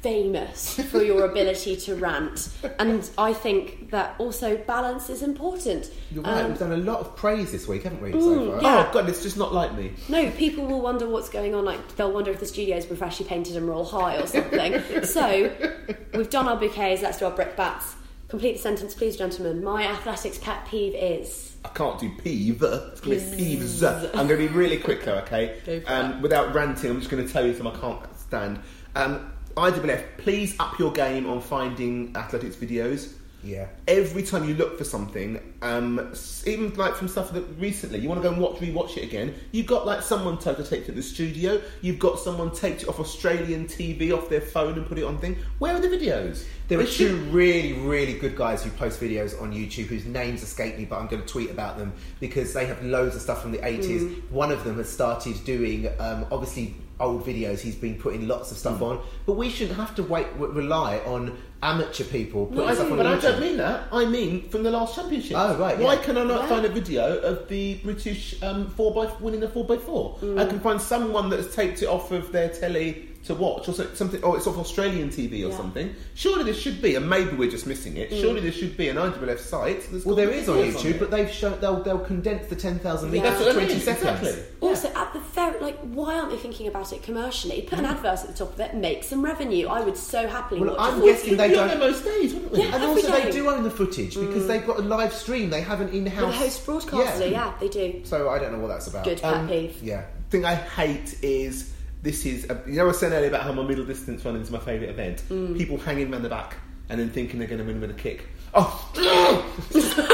[0.03, 2.48] famous for your ability to rant,
[2.78, 5.90] and I think that also balance is important.
[6.11, 6.42] You're right.
[6.42, 8.12] Um, We've done a lot of praise this week, haven't we?
[8.12, 8.88] Mm, so yeah.
[8.88, 9.92] Oh god, it's just not like me.
[10.09, 11.64] No, people will wonder what's going on.
[11.64, 15.05] Like they'll wonder if the studio's been freshly painted and royal high or something.
[15.05, 15.53] so
[16.14, 17.03] we've done our bouquets.
[17.03, 17.94] Let's do our brickbats.
[18.28, 19.62] Complete the sentence, please, gentlemen.
[19.62, 21.57] My athletics pet peeve is.
[21.64, 22.62] I can't do peeve.
[22.62, 23.82] It's going to be peeves.
[24.14, 25.82] I'm going to be really quick though, okay?
[25.86, 28.61] Um, without ranting, I'm just going to tell you something I can't stand.
[28.94, 33.14] Um, IAAF, please up your game on finding athletics videos.
[33.42, 33.68] Yeah.
[33.88, 36.12] Every time you look for something, um,
[36.46, 39.34] even like from stuff that recently, you want to go and watch, rewatch it again.
[39.53, 41.61] You've got like someone tried to take it to the studio.
[41.80, 45.18] You've got someone take it off Australian TV off their phone and put it on
[45.18, 45.36] thing.
[45.59, 46.44] Where are the videos?
[46.68, 50.76] There are two really, really good guys who post videos on YouTube whose names escape
[50.76, 53.53] me, but I'm going to tweet about them because they have loads of stuff from
[53.53, 54.01] the 80s.
[54.01, 54.30] Mm.
[54.30, 57.61] One of them has started doing, um, obviously, old videos.
[57.61, 58.90] He's been putting lots of stuff Mm.
[58.90, 62.74] on, but we shouldn't have to wait, w- rely on amateur people putting But, I,
[62.74, 63.82] stuff on but I don't mean that.
[63.92, 65.36] I mean from the last championship.
[65.38, 66.48] Oh, right, Why can I not Yeah.
[66.48, 70.16] find a video of the British um, four by winning the four by four?
[70.38, 73.72] I can find someone that has taped it off of their telly to watch, or
[73.94, 75.56] something, or it's off Australian TV or Yeah.
[75.56, 75.94] something.
[76.14, 78.10] Surely there should be, and maybe we're just missing it.
[78.10, 78.20] Mm.
[78.20, 79.82] Surely there should be an IAAF site.
[79.92, 81.00] that's Well, there is on YouTube, it.
[81.00, 83.22] but they've shown they'll they'll condense the ten thousand Yeah.
[83.22, 83.82] meters that's to twenty mean.
[83.82, 84.20] seconds.
[84.28, 84.42] Exactly.
[84.60, 87.62] Also, at the very like, why aren't they thinking about it commercially?
[87.62, 87.90] Put an mm.
[87.90, 89.68] advert at the top of it, make some revenue.
[89.68, 91.04] I would so happily Well, watch I'm it.
[91.04, 91.78] guessing they We'd be on don't.
[91.80, 92.58] most days, wouldn't we?
[92.60, 92.64] Yeah.
[92.74, 94.46] And Every also, they do own the footage because mm.
[94.46, 95.50] they've got a live stream.
[95.50, 97.52] They have an in-house The host broadcaster, yeah.
[97.60, 98.00] they do.
[98.04, 99.04] So I don't know what that's about.
[99.04, 99.76] Good pet Um, peeve.
[99.82, 100.04] Yeah.
[100.30, 101.70] thing I hate is
[102.03, 104.42] this is a, you know I was saying earlier about how my middle distance running
[104.42, 105.22] is my favourite event.
[105.28, 105.57] Mm.
[105.57, 106.57] People hanging around the back
[106.88, 108.26] and then thinking they're going to win with a kick.
[108.53, 108.90] Oh,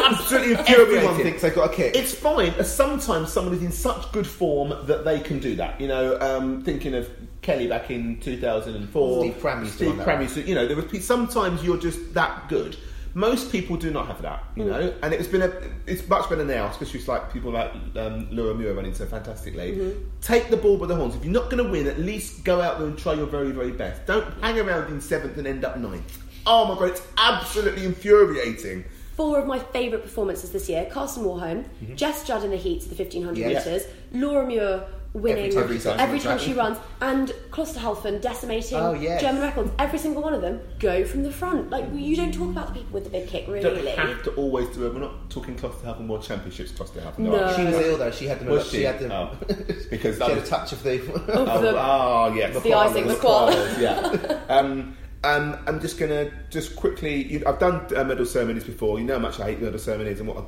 [0.04, 0.74] absolutely infuriating.
[0.80, 1.96] Everyone thinks they've got a kick.
[1.96, 2.52] It's fine.
[2.64, 5.80] Sometimes someone is in such good form that they can do that.
[5.80, 7.10] You know, um, thinking of
[7.42, 9.20] Kelly back in 2004.
[9.24, 10.22] Steve Cram used to Steve run that Cram one.
[10.24, 12.76] used to- You know, there pe- sometimes you're just that good.
[13.16, 14.68] Most people do not have that, you Mm.
[14.68, 15.50] know, and it's been a,
[15.86, 19.72] it's much better now, especially like people like um, Laura Muir running so fantastically.
[19.72, 20.00] Mm-hmm.
[20.20, 21.14] Take the ball by the horns.
[21.16, 23.52] If you're not going to win, at least go out there and try your very,
[23.52, 24.04] very best.
[24.04, 26.22] Don't hang around in seventh and end up ninth.
[26.46, 28.84] Oh my god, it's absolutely infuriating.
[29.16, 31.64] Four of my favourite performances this year: Karsten Warholm,
[31.96, 33.48] Jess Judd in the heats of the 1500 Yeah.
[33.48, 34.86] metres, Laura Muir
[35.16, 39.20] winning Every time- every time she runs, and Klosterhalfen decimating Oh, yes.
[39.20, 39.70] German records.
[39.78, 41.70] Every single one of them go from the front.
[41.70, 43.62] Like you don't talk about the people with the big kick, really.
[43.62, 44.94] don't have to always do it.
[44.94, 47.18] We're not talking Klosterhalfen World Championships Klosterhalfen.
[47.20, 47.54] No.
[47.56, 48.10] She was ill though.
[48.10, 48.62] She had the.
[48.64, 48.76] She?
[48.78, 48.82] she?
[48.84, 49.14] had the.
[49.14, 49.36] Oh.
[49.90, 51.00] Because she had a touch of the.
[51.28, 52.62] Oh, the- oh, yes.
[52.62, 53.80] the icing, the koalas.
[53.80, 54.40] yeah.
[54.48, 57.24] Um, um, I'm just going to just quickly.
[57.24, 58.98] You, I've done uh, medal ceremonies before.
[59.00, 60.44] You know how much I hate medal ceremonies and what a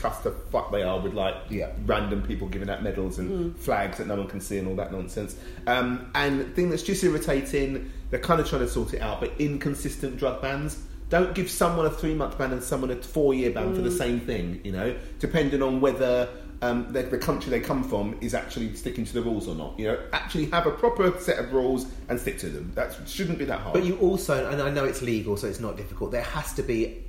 [0.00, 1.70] cluster fuck they are with like Yeah.
[1.86, 3.58] random people giving out medals and Mm.
[3.58, 5.36] flags that no one can see and all that nonsense.
[5.66, 9.20] Um, and the thing that's just irritating, they're kind of trying to sort it out,
[9.20, 10.78] but inconsistent drug bans.
[11.10, 13.76] Don't give someone a three month ban and someone a four year ban Mm.
[13.76, 16.28] for the same thing, you know, depending on whether
[16.62, 19.78] um, the, the country they come from is actually sticking to the rules or not.
[19.78, 22.72] You know, actually have a proper set of rules and stick to them.
[22.74, 23.72] That shouldn't be that hard.
[23.72, 26.12] But you also, and I know it's legal, so it's not difficult.
[26.12, 27.02] There has to be.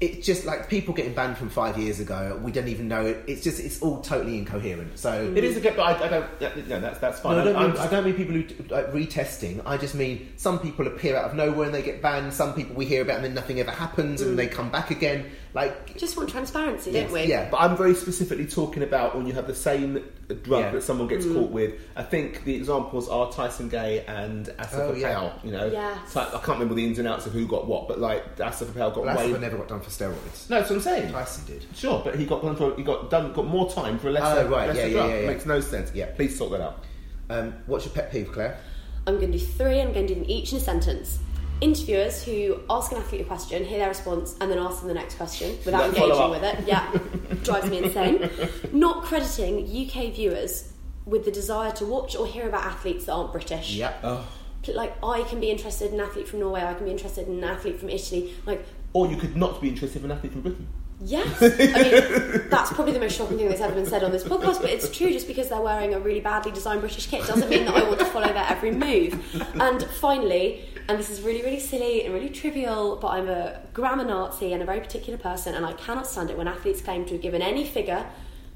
[0.00, 2.38] It's just like people getting banned from five years ago.
[2.40, 3.24] We don't even know it.
[3.26, 4.96] It's just it's all totally incoherent.
[4.96, 5.36] So mm.
[5.36, 6.68] it is a good, but I, I don't.
[6.68, 7.34] No, that's that's fine.
[7.34, 9.60] No, I don't, mean, I don't mean people who do, like, retesting.
[9.66, 12.32] I just mean some people appear out of nowhere and they get banned.
[12.32, 14.36] Some people we hear about and then nothing ever happens and mm.
[14.36, 15.32] they come back again.
[15.54, 17.24] Like Just want transparency, Yes, don't we?
[17.24, 17.48] yeah.
[17.50, 20.04] But I'm very specifically talking about when you have the same
[20.42, 20.70] drug Yeah.
[20.72, 21.10] that someone Mm.
[21.10, 21.72] gets caught with.
[21.96, 25.14] I think the examples are Tyson Gay and Asafa Oh, yeah.
[25.14, 25.32] Powell.
[25.42, 26.12] You know, Yes.
[26.12, 28.74] Ty- I can't remember the ins and outs of who got what, but like Asafa
[28.76, 29.22] Powell got well, way.
[29.22, 30.50] Lassiter never got done for steroids.
[30.50, 31.12] No, that's what I'm saying.
[31.12, 31.64] Tyson did.
[31.74, 34.40] Sure, but he got done for, he got done got more time for a lesser,
[34.46, 35.10] Oh, right, lesser yeah, yeah, drug.
[35.10, 35.26] yeah, yeah.
[35.26, 35.90] Makes no sense.
[35.94, 36.06] Yeah.
[36.14, 36.84] please sort that out.
[37.30, 38.58] Um, what's your pet peeve, Claire?
[39.06, 39.80] I'm going to do three.
[39.80, 41.18] I'm going to do them each in a sentence.
[41.60, 44.94] Interviewers who ask an athlete a question, hear their response, and then ask them the
[44.94, 46.66] next question without Then engaging with it.
[46.66, 46.90] Yeah,
[47.42, 48.30] drives me insane.
[48.72, 50.72] Not crediting UK viewers
[51.04, 53.74] with the desire to watch or hear about athletes that aren't British.
[53.74, 54.00] Yep.
[54.02, 54.28] Oh.
[54.68, 57.38] Like I can be interested in an athlete from Norway, I can be interested in
[57.38, 58.34] an athlete from Italy.
[58.44, 60.68] Like Or you could not be interested in an athlete from Britain.
[61.00, 61.42] Yes.
[61.42, 64.60] I mean, that's probably the most shocking thing that's ever been said on this podcast,
[64.60, 67.66] but it's true just because they're wearing a really badly designed British kit doesn't mean
[67.66, 69.14] that I want to follow their every move.
[69.60, 74.04] And finally, and this is really, really silly and really trivial, but I'm a grammar
[74.04, 77.12] Nazi and a very particular person, and I cannot stand it when athletes claim to
[77.12, 78.06] have given any figure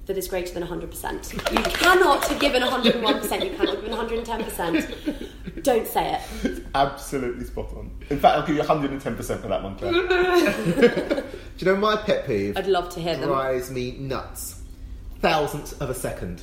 [0.06, 1.56] that is greater than 100%.
[1.56, 5.62] You cannot have given 101%, you cannot have given 110%.
[5.62, 6.66] Don't say it.
[6.74, 7.90] Absolutely spot on.
[8.10, 9.92] In fact, I'll give you 110% for that one, Claire.
[11.56, 12.56] Do you know my pet peeve?
[12.56, 13.28] I'd love to hear them.
[13.28, 14.60] drives me nuts.
[15.20, 16.42] Thousandth of a second.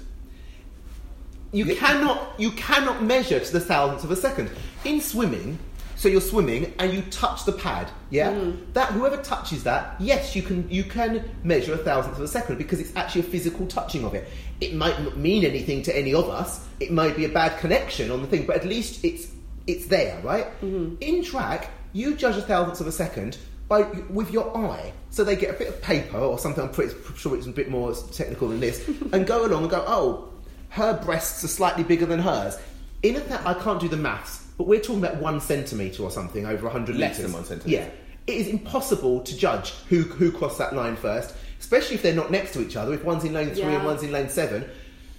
[1.52, 4.52] You cannot you cannot measure to the thousandth of a second.
[4.86, 5.58] In swimming,
[6.00, 8.32] so you're swimming and you touch the pad, yeah?
[8.32, 8.72] Mm.
[8.72, 12.58] That whoever touches that, yes, you can you can measure a thousandth of a second
[12.58, 14.26] because it's actually a physical touching of it.
[14.62, 16.66] It might not mean anything to any of us.
[16.80, 19.28] It might be a bad connection on the thing, but at least it's
[19.68, 20.46] it's there, right?
[20.62, 20.96] Mm-hmm.
[21.02, 23.38] In track, you judge a thousandth of a second
[23.68, 24.94] by with your eye.
[25.10, 26.64] So they get a bit of paper or something.
[26.64, 29.84] I'm pretty sure it's a bit more technical than this, and go along and go,
[29.86, 30.30] oh,
[30.70, 32.58] her breasts are slightly bigger than hers.
[33.04, 36.12] In a th- I can't do the maths, but we're talking about one centimetre or
[36.12, 37.24] something over 100 Less metres.
[37.24, 37.70] than one centimetre.
[37.82, 37.90] Yeah.
[38.28, 42.30] It is impossible to judge who, who crossed that line first, especially if they're not
[42.30, 42.94] next to each other.
[42.94, 43.78] If one's in lane three Yeah.
[43.78, 44.66] and one's in lane seven,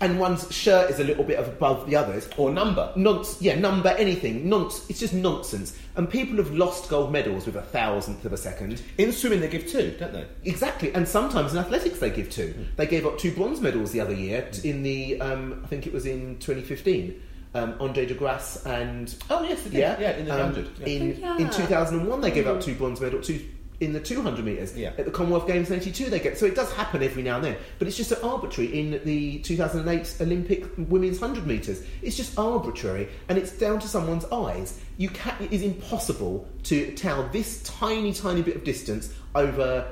[0.03, 2.28] and one's shirt is a little bit above the others.
[2.36, 2.93] Or number.
[2.97, 4.47] Nonce, yeah, number, anything.
[4.49, 5.76] Nonce, it's just nonsense.
[5.97, 8.82] And people have lost gold medals with a thousandth of a second.
[8.99, 10.26] In swimming, they give two, don't they?
[10.45, 12.55] Exactly, and sometimes in athletics they give two.
[12.76, 15.93] They gave up two bronze medals the other year in the, um, I think it
[15.95, 17.22] was in 2015.
[17.53, 19.78] Um, Andre de Grasse and Oh, yes, they did.
[19.80, 20.68] yeah, Yeah, in the um, 100.
[20.78, 20.86] Yeah.
[20.86, 23.40] In Oh, in 2001 they gave up two bronze medals, two
[23.80, 24.76] in the 200 meters.
[24.76, 24.92] Yeah.
[24.98, 26.38] At the Commonwealth Games in 82 they get.
[26.38, 30.16] So it does happen every now and then, but it's just arbitrary in the 2008
[30.20, 31.82] Olympic women's 100 meters.
[32.03, 34.78] It's just arbitrary, and it's down to someone's eyes.
[34.98, 39.88] You can, it is impossible to tell this tiny, tiny bit of distance over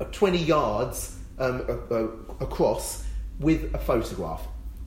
[0.00, 2.08] uh, 20 yards um, a- a-
[2.40, 3.04] across
[3.40, 4.46] with a photograph.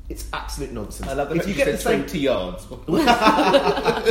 [0.09, 1.09] It's absolute nonsense.
[1.09, 2.65] I love the if you get the same 20 yards.
[2.65, 3.05] but you know,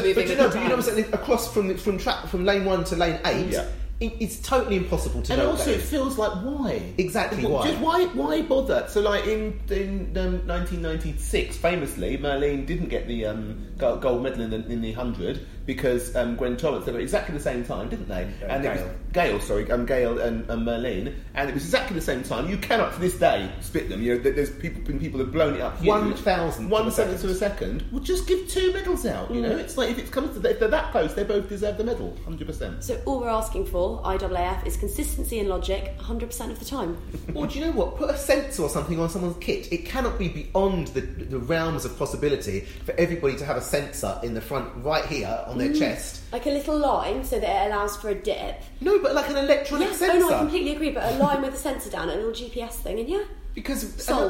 [0.05, 1.07] but you know what I'm saying?
[1.12, 3.66] Across from from track from lane one to lane eight, Yeah.
[4.01, 5.51] it, it's totally impossible to and know.
[5.51, 6.82] And also, it feels like why?
[6.99, 7.68] Exactly why.
[7.68, 8.05] Just why?
[8.09, 8.84] Why bother?
[8.88, 14.42] So, like in in um, 1996, famously, Merlene didn't get the um, gold, gold medal
[14.42, 17.88] in the in the hundred because um, Gwen Torrence they were exactly the same time,
[17.88, 18.24] didn't they?
[18.42, 18.90] Uh, and it was Gail.
[19.12, 22.48] Gail, sorry, um, Gail and, and Merlene, and it was exactly the same time.
[22.48, 24.02] You cannot to this day spit them.
[24.02, 25.76] You know, there's people been people have blown it up.
[25.78, 25.88] huge.
[25.88, 27.84] One thousandth one of a seventh of a second.
[27.90, 29.30] Well, just give two medals out.
[29.32, 29.58] You know, Mm.
[29.58, 32.16] it's like if it comes to if they're that close, they both deserve the medal,
[32.24, 32.84] hundred percent.
[32.84, 36.96] So all we're asking for, IAAF, is consistency and logic 100% of the time.
[37.34, 37.96] Or do you know what?
[37.96, 39.70] Put a sensor or something on someone's kit.
[39.72, 44.18] It cannot be beyond the, the realms of possibility for everybody to have a sensor
[44.22, 45.59] in the front, right here on Mm.
[45.59, 46.22] their chest.
[46.32, 48.62] Like a little line so that it allows for a dip.
[48.80, 50.16] No, but like an electronic Yes, sensor.
[50.26, 52.72] oh no, I completely agree, but a line with a sensor down, a little GPS
[52.74, 53.22] thing, and yeah.
[53.54, 53.84] Because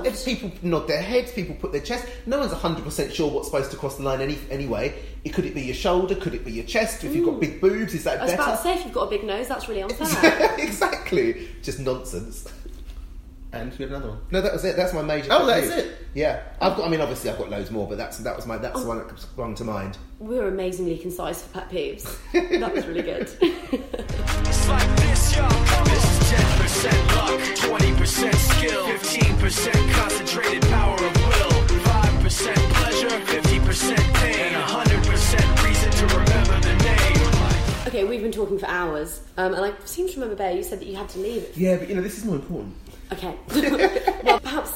[0.06, 2.06] if people nod their heads, people put their chest.
[2.26, 4.94] No one's hundred percent sure what's supposed to cross the line any, anyway.
[5.24, 6.14] It could it be your shoulder?
[6.14, 7.02] Could it be your chest?
[7.02, 8.20] If you've got big boobs, is that Mm.
[8.20, 8.42] I was better?
[8.44, 10.54] about to say, if you've got a big nose, that's really unfair.
[10.58, 11.48] exactly.
[11.60, 12.46] Just nonsense.
[13.52, 14.18] And we have another one.
[14.30, 14.76] No, that was it.
[14.76, 15.28] That's my major.
[15.30, 15.96] Oh, that's it?
[16.14, 16.86] Yeah, I've got.
[16.86, 18.98] I mean, obviously, I've got loads more, but that's that was my that's the one
[18.98, 19.96] that sprung to mind.
[20.18, 22.18] we were amazingly concise for pet peeves.
[22.60, 23.28] that was really good.
[24.48, 25.84] It's like this, y'all.
[25.84, 34.54] This is 10% luck, 20% skill, 15% concentrated power of will, 5% pleasure, 50% pain,
[34.54, 37.86] and 100% reason to remember the name.
[37.86, 40.80] okay, we've been talking for hours, um, and I seem to remember, Bear, you said
[40.80, 41.56] that you had to leave.
[41.56, 42.74] Yeah, but you know this is more important.
[43.12, 43.34] Okay.
[44.24, 44.72] well, perhaps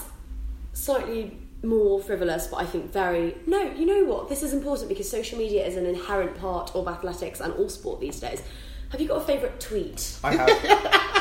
[0.72, 3.36] slightly more frivolous, but I think very.
[3.46, 4.28] No, you know what?
[4.28, 8.00] This is important because social media is an inherent part of athletics and all sport
[8.00, 8.42] these days.
[8.90, 10.18] Have you got a favourite tweet?
[10.24, 11.06] I have.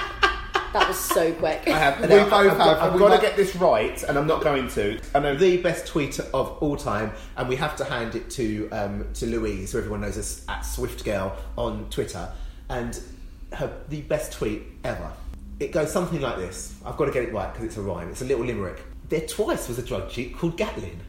[0.74, 1.68] That was so quick.
[1.68, 2.00] I have.
[2.00, 4.44] we both I've have, got, and I've got to get this right, and I'm not
[4.44, 5.00] going to.
[5.16, 8.70] I know The best tweet of all time, and we have to hand it to
[8.70, 12.32] um, to Louise, who everyone knows as at Swift Girl on Twitter,
[12.70, 13.00] and
[13.54, 15.12] her the best tweet ever.
[15.60, 16.74] It goes something like this.
[16.86, 18.10] I've got to get it right because it's a rhyme.
[18.10, 18.82] It's a little limerick.
[19.10, 21.02] There twice was a drug cheat called Gatlin,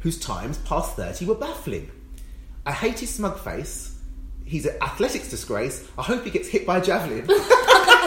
[0.00, 1.90] whose times past thirty were baffling.
[2.64, 3.98] I hate his smug face.
[4.44, 5.88] He's an athletics disgrace.
[5.98, 7.26] I hope he gets hit by a javelin.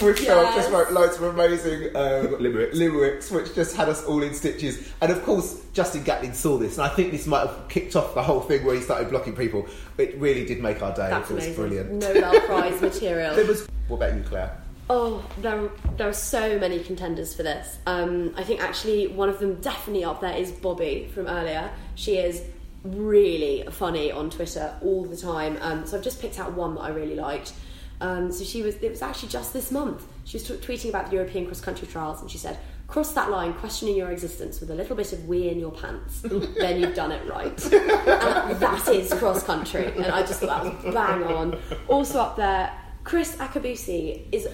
[0.00, 0.54] Swiftel Yes.
[0.56, 2.76] just wrote loads of amazing um, limericks.
[2.76, 4.90] limericks, which just had us all in stitches.
[5.00, 8.14] And of course, Justin Gatlin saw this, and I think this might have kicked off
[8.14, 9.66] the whole thing where he started blocking people.
[9.98, 11.10] It really did make our day.
[11.10, 11.62] That's it was amazing.
[11.62, 11.92] brilliant.
[11.92, 13.38] Nobel Prize material.
[13.38, 13.68] It was.
[13.88, 14.56] What about you, Claire?
[14.88, 17.78] Oh, there, there are so many contenders for this.
[17.86, 21.70] Um, I think actually one of them definitely up there is Bobby from earlier.
[21.94, 22.42] She is
[22.82, 25.58] really funny on Twitter all the time.
[25.60, 27.52] Um, so I've just picked out one that I really liked.
[28.00, 28.76] Um, so she was.
[28.76, 30.06] It was actually just this month.
[30.24, 33.30] She was t- tweeting about the European cross country trials, and she said, "Cross that
[33.30, 36.20] line, questioning your existence with a little bit of wee in your pants.
[36.22, 40.84] then you've done it right." and that is cross country, and I just thought that
[40.84, 41.60] was bang on.
[41.88, 42.72] Also up there,
[43.04, 44.48] Kriss Akabusi is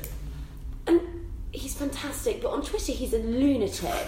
[0.87, 1.01] and
[1.53, 4.07] he's fantastic, but on Twitter he's a lunatic.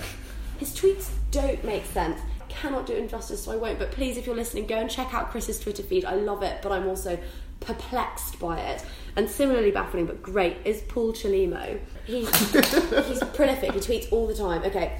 [0.58, 2.20] His tweets don't make sense.
[2.48, 3.78] Cannot do it justice, so I won't.
[3.78, 6.04] But please, if you're listening, go and check out Kriss's Twitter feed.
[6.04, 7.18] I love it, but I'm also
[7.60, 8.84] perplexed by it.
[9.16, 11.80] And similarly baffling, but great, is Paul Chelimo.
[12.04, 12.28] He's,
[13.06, 13.72] he's prolific.
[13.72, 14.62] He tweets all the time.
[14.62, 14.98] Okay,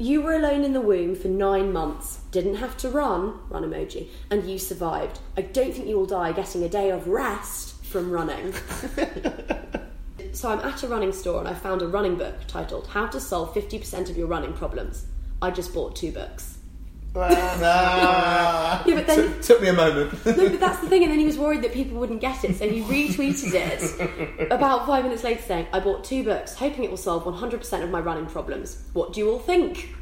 [0.00, 4.08] you were alone in the womb for nine months, didn't have to run, run emoji,
[4.30, 5.18] and you survived.
[5.36, 8.54] I don't think you will die getting a day of rest from running.
[10.32, 13.20] so I'm at a running store and I found a running book titled How to
[13.20, 15.04] Solve 50% of Your Running Problems.
[15.42, 16.59] I just bought two books.
[17.16, 18.82] Ah.
[18.86, 20.12] Yeah, but then- took, took me a moment.
[20.24, 22.56] No, but that's the thing, and then he was worried that people wouldn't get it,
[22.56, 26.90] so he retweeted it about five minutes later saying, I bought two books, hoping it
[26.90, 28.82] will solve 100% of my running problems.
[28.92, 29.94] What do you all think?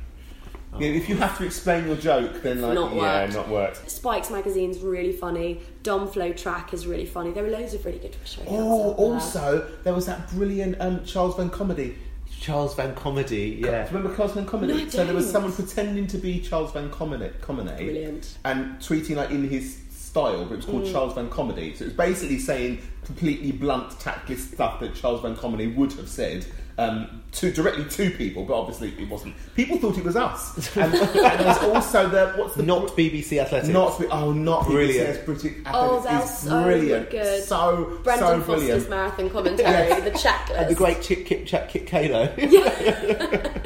[0.78, 3.34] Yeah, if you have to explain your joke, then like Not yeah, worked.
[3.34, 3.90] not worked.
[3.90, 5.62] Spikes magazine's really funny.
[5.82, 7.30] Dom Flow Track is really funny.
[7.32, 8.38] There are loads of really good accounts.
[8.46, 9.06] Oh, out there.
[9.06, 11.94] also there was that brilliant um, Charles van Commenee.
[12.40, 13.84] Charles van Commenee, yeah.
[13.84, 14.84] Do you remember Charles van Commenee?
[14.84, 18.38] No, so there was someone pretending to be Charles van Commenee, Comedy Brilliant.
[18.44, 20.92] and tweeting like in his style, but it was called Mm.
[20.92, 21.74] Charles Van Comedy.
[21.74, 26.08] So it was basically saying completely blunt, tactless stuff that Charles van Commenee would have
[26.08, 26.46] said
[26.78, 29.34] um, to directly to people, but obviously it wasn't.
[29.54, 30.54] People thought it was us.
[30.78, 33.68] And, and there's also the what's the Not BBC Athletics.
[33.68, 35.18] not oh not Brilliant.
[35.18, 37.44] BBC's British Oh, Athletics they're is so brilliant, good.
[37.44, 38.90] so Brendan so Foster's brilliant.
[38.90, 40.56] marathon commentary, the checklist.
[40.56, 42.22] And the great Chip Kip Chat Kit Kano.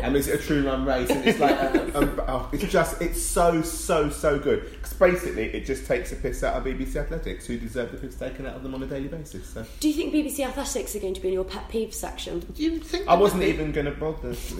[0.02, 3.22] and it's a true run race, and it's like um, um, oh, it's just it's
[3.22, 7.46] so so so good because basically it just takes a piss out of BBC Athletics,
[7.46, 9.46] who deserve the piss taken out of them on a daily basis.
[9.46, 12.40] So Do you think BBC Athletics are going to be in your pet peeve section?
[12.40, 14.34] Do you think I wasn't even going to bother.
[14.34, 14.57] so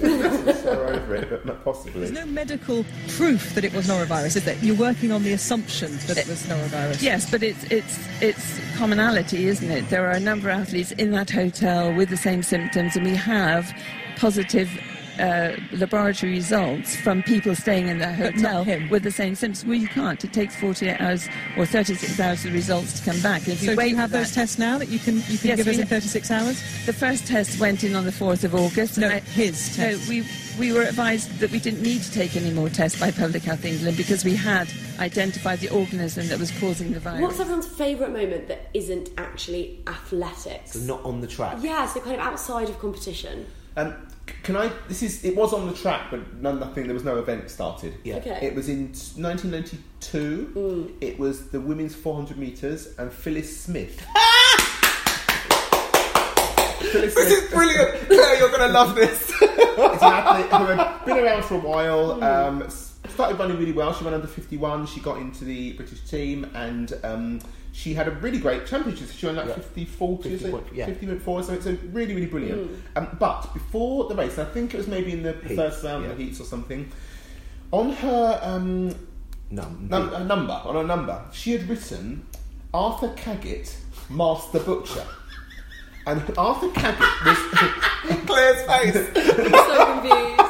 [0.87, 2.01] over it, but possibly.
[2.01, 4.57] There's no medical proof that it was norovirus, is there?
[4.57, 7.03] You're working on the assumption that it was norovirus.
[7.03, 9.89] Yes, but it's it's it's commonality, isn't it?
[9.91, 13.15] There are a number of athletes in that hotel with the same symptoms, and we
[13.15, 13.73] have
[14.17, 14.71] positive.
[15.19, 19.63] Uh, laboratory results from people staying in the hotel with the same symptoms.
[19.65, 20.25] Well, you can't.
[20.25, 23.47] It takes 48 hours or 36 hours for the results to come back.
[23.47, 25.57] If So do you have those that- tests now that you can you can Yes,
[25.59, 26.63] give us in 36 hours?
[26.87, 28.97] The first test went in on the 4th of August.
[28.97, 30.25] No, and I- his No, we,
[30.59, 33.67] we were advised that we didn't need to take any more tests by Public Health
[33.67, 34.67] England because we had
[34.99, 37.21] identified the organism that was causing the virus.
[37.21, 40.75] What's everyone's favourite moment that isn't actually athletics?
[40.75, 41.59] Not on the track.
[41.61, 43.47] Yeah, so kind of outside of competition.
[43.77, 44.71] Um, c- can I?
[44.89, 45.25] This is.
[45.25, 46.87] It was on the track, but none, nothing.
[46.87, 47.95] There was no event started.
[48.05, 48.17] Yeah.
[48.17, 48.39] Okay.
[48.43, 50.97] It was in 1992.
[51.01, 54.05] It was the women's 400 meters, and Phyllis Smith.
[56.93, 58.07] Phyllis This Smith is brilliant.
[58.07, 59.31] Claire, you're going to love this.
[59.43, 62.23] is an athlete who had been around for a while.
[62.23, 62.69] Um,
[63.09, 63.93] started running really well.
[63.95, 64.87] She ran under 51.
[64.87, 67.41] She got into the British team, and um,
[67.73, 69.09] she had a really great championship.
[69.11, 69.55] She won like Yeah.
[69.55, 70.87] 50 40, 50 point- yeah.
[70.87, 71.43] 50 minute four.
[71.43, 72.71] So it's a really, really brilliant.
[72.97, 76.05] Um, but before the race, I think it was maybe in the Heats, first round
[76.05, 76.11] yeah.
[76.11, 76.91] of the heats or something.
[77.71, 78.95] On her um,
[79.51, 82.27] Num- num- a number, on a number, she had written
[82.75, 83.75] Arthur Caggett,
[84.11, 85.05] Master Butcher.
[86.07, 87.39] And Arthur Caggett was
[88.27, 88.95] Claire's face.
[89.15, 90.42] so confused.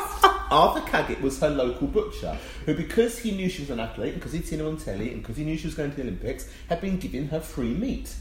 [0.53, 2.37] Arthur Caggett was her local butcher,
[2.67, 5.13] who, because he knew she was an athlete, and because he'd seen her on telly,
[5.13, 7.75] and because he knew she was going to the Olympics, had been giving her free
[7.75, 8.15] meat.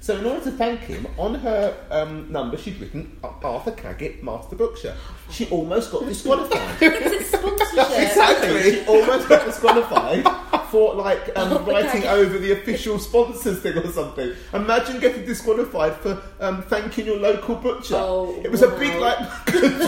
[0.00, 4.56] So, in order to thank him, on her um, number she'd written Arthur Caggett, Master
[4.56, 4.96] Butcher.
[5.30, 6.76] She almost got disqualified.
[6.80, 7.62] It's sponsorship.
[8.02, 8.72] Exactly.
[8.72, 10.26] She almost got disqualified
[10.72, 12.08] for like um, Oh, writing okay.
[12.08, 14.32] over the official sponsors thing or something.
[14.54, 17.94] Imagine getting disqualified for um, thanking your local butcher.
[17.96, 18.78] Oh, it was a wow.
[18.78, 19.78] big like good,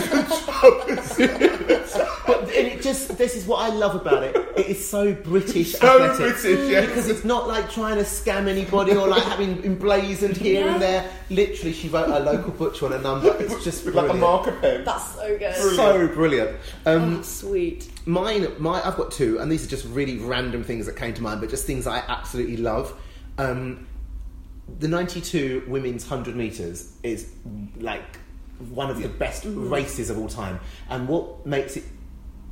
[1.17, 1.83] good.
[2.27, 4.35] But and it just this is what I love about it.
[4.57, 6.43] It is so British So athletics.
[6.43, 6.85] British, yes.
[6.87, 11.09] Because it's not like trying to scam anybody or like having emblazoned here and there.
[11.29, 13.35] Literally, she wrote a local butcher on a number.
[13.39, 14.21] It's just with like a brilliant.
[14.21, 14.83] marker pen.
[14.85, 15.55] That's so good.
[15.55, 16.57] So brilliant.
[16.85, 17.89] Um, Oh, sweet.
[18.05, 21.23] Mine, my, I've got two, and these are just really random things that came to
[21.23, 22.93] mind, but just things I absolutely love.
[23.39, 23.87] Um,
[24.79, 27.31] the 92 women's 100 meters is
[27.77, 28.03] like
[28.69, 29.71] one of the best Mhm.
[29.71, 30.59] races of all time.
[30.89, 31.83] And what makes it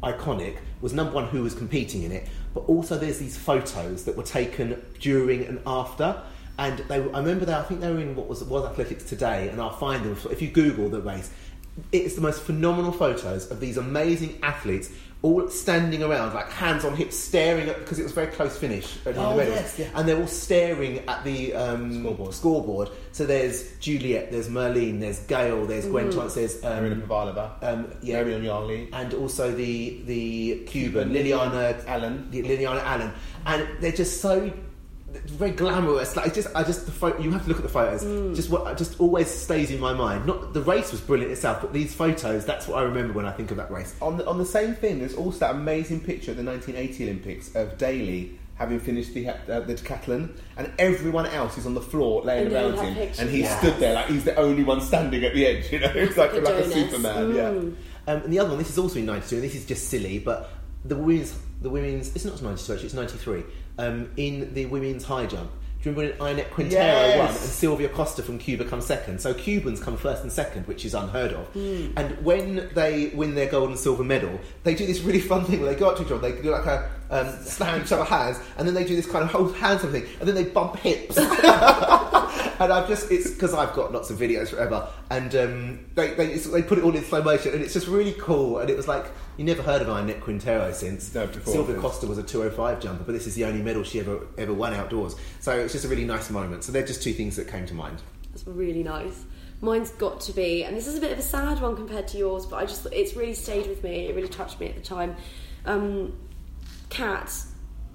[0.02, 4.18] iconic was number one, who was competing in it, but also there's these photos that
[4.18, 6.22] were taken during and after.
[6.58, 9.50] And they, I remember that I think they were in what was World Athletics today,
[9.50, 11.30] and I'll find them if you Google the race.
[11.92, 14.90] It's the most phenomenal photos of these amazing athletes
[15.24, 18.58] all standing around, like hands on hips, staring at because it was a very close
[18.58, 19.88] finish at Oh, the medals, yes, yeah.
[19.96, 22.90] and they're all staring at the um, scoreboard.
[23.14, 26.12] So there's Juliet, there's Merlene, there's Gail, there's Gwen.
[26.12, 28.90] Thomas, there's um, Marina Pavalova, um, yeah, Marion Yarley.
[28.94, 32.28] and also the the Cuban Cuban, Liliana Allen.
[32.32, 33.12] Liliana Allen,
[33.46, 34.52] and they're just so
[35.14, 36.16] very glamorous.
[36.16, 37.22] Like it's just, I just the photo.
[37.22, 38.04] You have to look at the photos.
[38.04, 38.36] Mm.
[38.36, 40.26] Just what just always stays in my mind.
[40.26, 42.46] Not the race was brilliant itself, but these photos.
[42.46, 43.96] That's what I remember when I think of that race.
[44.02, 47.56] On the, on the same thing, there's also that amazing picture at the 1980 Olympics
[47.56, 52.22] of Daley having finished the, uh, the decathlon, and everyone else is on the floor
[52.24, 53.20] laying And they all around him, pictures.
[53.20, 53.58] and he Yes.
[53.60, 55.72] stood there like he's the only one standing at the edge.
[55.72, 56.74] You know, it's like, like a Adonis.
[56.74, 57.36] Superman.
[57.36, 57.42] Yeah.
[57.50, 57.76] Mm.
[58.06, 60.52] Um, and the other one, this is also in '92, this is just silly, but
[60.86, 63.44] the women's, the women's, it's not '92 actually, it's '93.
[63.78, 65.50] Um, in the women's high jump,
[65.82, 67.18] do you remember when Inette Quintero Yes.
[67.18, 69.20] won and Silvia Costa from Cuba come second?
[69.20, 71.48] So Cubans come first and second, which is unheard of.
[71.56, 75.60] And when they win their gold and silver medal, they do this really fun thing
[75.62, 78.04] where they go up to each other, they do like a um, slap each other
[78.04, 80.78] hands, and then they do this kind of hold hands thing, and then they bump
[80.78, 81.18] hips.
[82.60, 86.32] and I've just it's because I've got lots of videos forever, and um, they they,
[86.34, 88.60] it's, they put it all in slow motion, and it's just really cool.
[88.60, 89.06] And it was like
[89.38, 91.80] you never heard of Ioamnet Quintero since No, before Silvia.
[91.80, 94.74] Costa was a 205 jumper, but this is the only medal she ever ever won
[94.74, 95.16] outdoors.
[95.40, 96.64] So it's just a really nice moment.
[96.64, 98.02] So they're just two things that came to mind.
[98.32, 99.26] That's really nice.
[99.62, 102.18] Mine's got to be, and this is a bit of a sad one compared to
[102.18, 104.08] yours, but I just it's really stayed with me.
[104.08, 105.16] It really touched me at the time.
[105.66, 106.14] Um,
[106.94, 107.32] Kat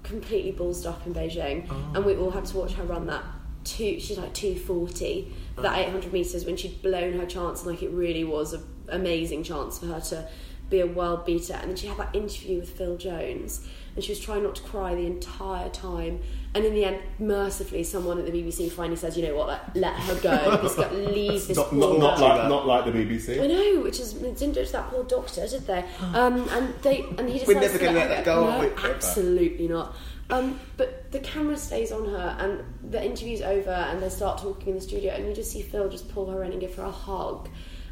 [0.03, 1.91] completely ballsed up in Beijing, Oh.
[1.95, 3.23] and we all had to watch her run that
[3.63, 3.99] two.
[3.99, 5.81] She's like two forty for that Oh.
[5.81, 9.43] eight hundred meters when she'd blown her chance, and like it really was an amazing
[9.43, 10.27] chance for her to
[10.69, 11.53] be a world beater.
[11.53, 14.61] And then she had that interview with Phil Jones, and she was trying not to
[14.63, 16.19] cry the entire time.
[16.55, 19.47] And in the end, mercifully, someone at the BBC finally says, "You know what?
[19.49, 20.57] Like, let her go.
[20.63, 23.41] This guy, leave this Not, poor not, not girl." like not like the BBC.
[23.43, 25.85] I know, which is it didn't do it to that poor doctor, did they?
[26.01, 28.65] Um, and they and he just We're never gonna let that go, No, are we?
[28.67, 28.93] Ever.
[28.93, 29.95] absolutely not.
[30.31, 34.69] Um, but the camera stays on her, and the interview's over, and they start talking
[34.69, 36.83] in the studio, and you just see Phil just pull her in and give her
[36.83, 37.49] a hug.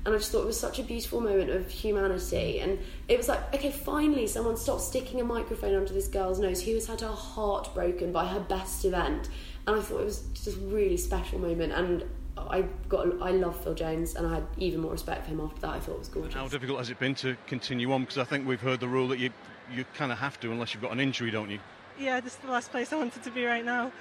[0.08, 2.62] And I just thought it was such a beautiful moment of humanity.
[2.62, 2.80] And
[3.10, 6.76] it was like, okay, finally, someone stopped sticking a microphone under this girl's nose who
[6.76, 9.28] has had her heart broken by her best event.
[9.68, 11.74] And I thought it was just a really special moment.
[11.74, 12.06] And
[12.38, 15.60] I got, I love Phil Jones, and I had even more respect for him after
[15.60, 15.72] that.
[15.72, 16.36] I thought it was gorgeous.
[16.36, 18.04] How difficult has it been to continue on?
[18.04, 19.32] Because I think we've heard the rule that you
[19.70, 21.60] you kind of have to unless you've got an injury, don't you?
[22.00, 23.92] Yeah, this is the last place I wanted to be right now.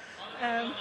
[0.41, 0.73] Um,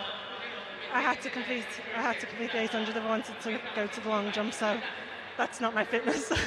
[0.94, 1.66] I had to complete.
[1.96, 4.54] I had to complete the 800 I wanted to go to the long jump.
[4.54, 4.80] So
[5.38, 6.32] that's not my fitness.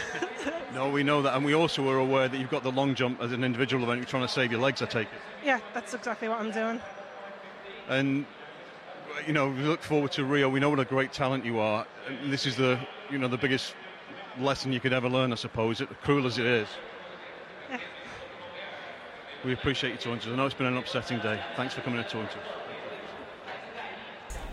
[0.74, 3.22] No, we know that, and we also were aware that you've got the long jump
[3.22, 3.99] as an individual event.
[3.99, 5.18] You're trying to save your legs, I take it.
[5.45, 6.78] yeah, that's exactly what I'm doing.
[7.89, 8.26] And
[9.26, 10.49] you know, we look forward to Rio.
[10.49, 11.86] We know what a great talent you are.
[12.26, 12.78] This is the
[13.11, 13.74] you know the biggest
[14.39, 15.80] lesson you could ever learn, I suppose.
[15.80, 16.68] It, cruel as it is.
[17.70, 17.78] Yeah.
[19.45, 20.32] We appreciate you talking to us.
[20.32, 21.41] I know it's been an upsetting day.
[21.57, 22.45] Thanks for coming and talking to us.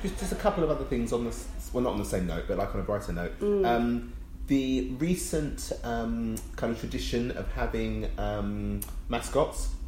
[0.01, 1.47] Just, just a couple of other things on this.
[1.73, 3.39] Well, not on the same note, but like on a brighter note.
[3.39, 3.65] Mm.
[3.65, 4.13] Um,
[4.47, 9.69] the recent um, kind of tradition of having um, mascots.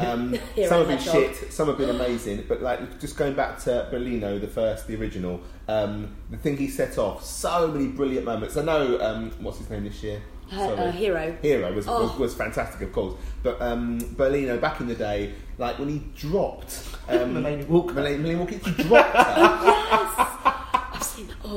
[0.00, 3.58] Um, Hero some have been shit, some have been amazing, but like just going back
[3.64, 5.38] to Berlino, the first, the original,
[5.68, 8.56] um, the thing he set off, so many brilliant moments.
[8.56, 10.22] I know um, what's his name this year.
[10.50, 11.36] Uh, uh, Hero.
[11.42, 12.04] Hero was, Oh.
[12.04, 13.14] was was fantastic, of course.
[13.42, 17.94] But um, Berlino back in the day, like when he dropped um, Melaine Walker.
[17.94, 19.18] Melaine, Melaine Walker, he dropped her.
[19.18, 19.78] I've that.
[19.92, 20.35] Oh,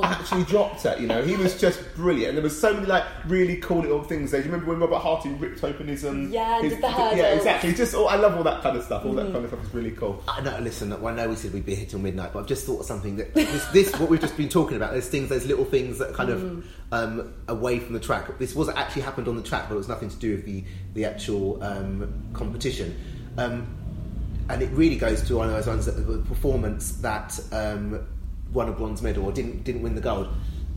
[0.03, 1.21] Actually dropped her, you know.
[1.23, 4.31] He was just brilliant, and there was so many like really cool little things.
[4.31, 4.41] there.
[4.41, 6.31] Do you remember when Robert Harting ripped open his um?
[6.31, 7.73] Yeah, his, did the yeah, exactly.
[7.73, 9.05] Just all, I love all that kind of stuff.
[9.05, 9.31] All that Mm.
[9.33, 10.23] kind of stuff is really cool.
[10.27, 12.65] I know, listen, I know we said we'd be here till midnight, but I've just
[12.65, 15.45] thought of something that this, this what we've just been talking about, those things, those
[15.45, 16.33] little things that kind Mm.
[16.33, 18.37] of um, away from the track.
[18.39, 20.63] This was actually happened on the track, but it was nothing to do with the,
[20.93, 22.95] the actual um, competition.
[23.37, 23.75] Um,
[24.49, 28.07] and it really goes to one of those ones that the performance that um,
[28.53, 30.27] won a bronze medal or didn't didn't win the gold.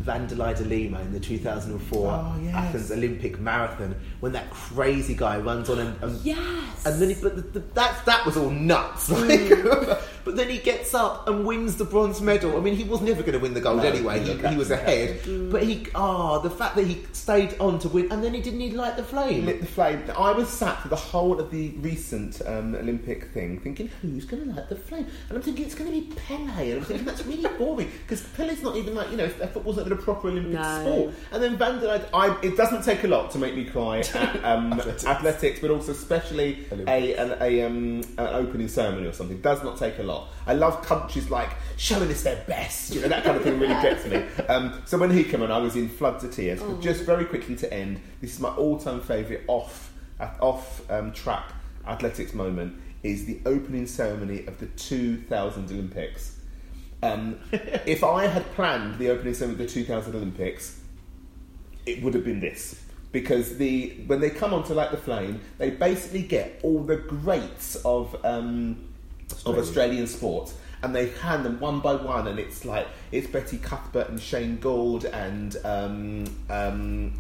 [0.01, 2.55] Vanderlei de Lima in the 2004 Oh, yes.
[2.55, 6.85] Athens Olympic Marathon when that crazy guy runs on and, and yes.
[6.87, 9.11] and then he, but the, the, that that was all nuts.
[9.23, 10.03] Mm.
[10.25, 12.57] But then he gets up and wins the bronze medal.
[12.57, 14.21] I mean, he was never going to win the gold No, anyway.
[14.21, 15.21] he He, was ahead.
[15.23, 15.51] Mm.
[15.51, 18.61] But he, ah, the fact that he stayed on to win, and then he didn't
[18.61, 19.47] even light the flame.
[19.47, 20.01] lit the flame.
[20.17, 24.45] I was sat for the whole of the recent um, Olympic thing, thinking, who's going
[24.45, 25.09] to light the flame?
[25.29, 28.23] And I'm thinking it's going to be Pele, and I'm thinking that's really boring because
[28.37, 30.81] Pele's not even like you know, football's not a proper Olympic No.
[30.81, 31.15] sport.
[31.33, 34.73] And then Vanderlei, I, it doesn't take a lot to make me cry at um,
[34.75, 35.61] athletics.
[35.61, 39.41] but also especially a, an, a um, an opening ceremony or something.
[39.41, 40.29] Does not take a lot.
[40.47, 42.95] I love countries like showing us their best.
[42.95, 44.23] You know that kind of thing really gets me.
[44.49, 46.61] Um, so when he came on, I was in floods of tears.
[46.63, 46.73] Oh.
[46.73, 49.93] But just very quickly to end, this is my all-time favourite off
[50.41, 51.45] off um, track
[51.87, 56.37] athletics moment is the opening ceremony of the 2000 Olympics.
[57.03, 60.81] Um, if I had planned the opening ceremony of the 2000 Olympics,
[61.87, 62.81] it would have been this.
[63.11, 67.77] Because the when they come onto Light the Flame, they basically get all the greats
[67.85, 68.89] of um,
[69.45, 73.59] of Australian sports and they hand them one by one, and it's like it's Betty
[73.59, 77.15] Cuthbert and Shane Gould and um, um,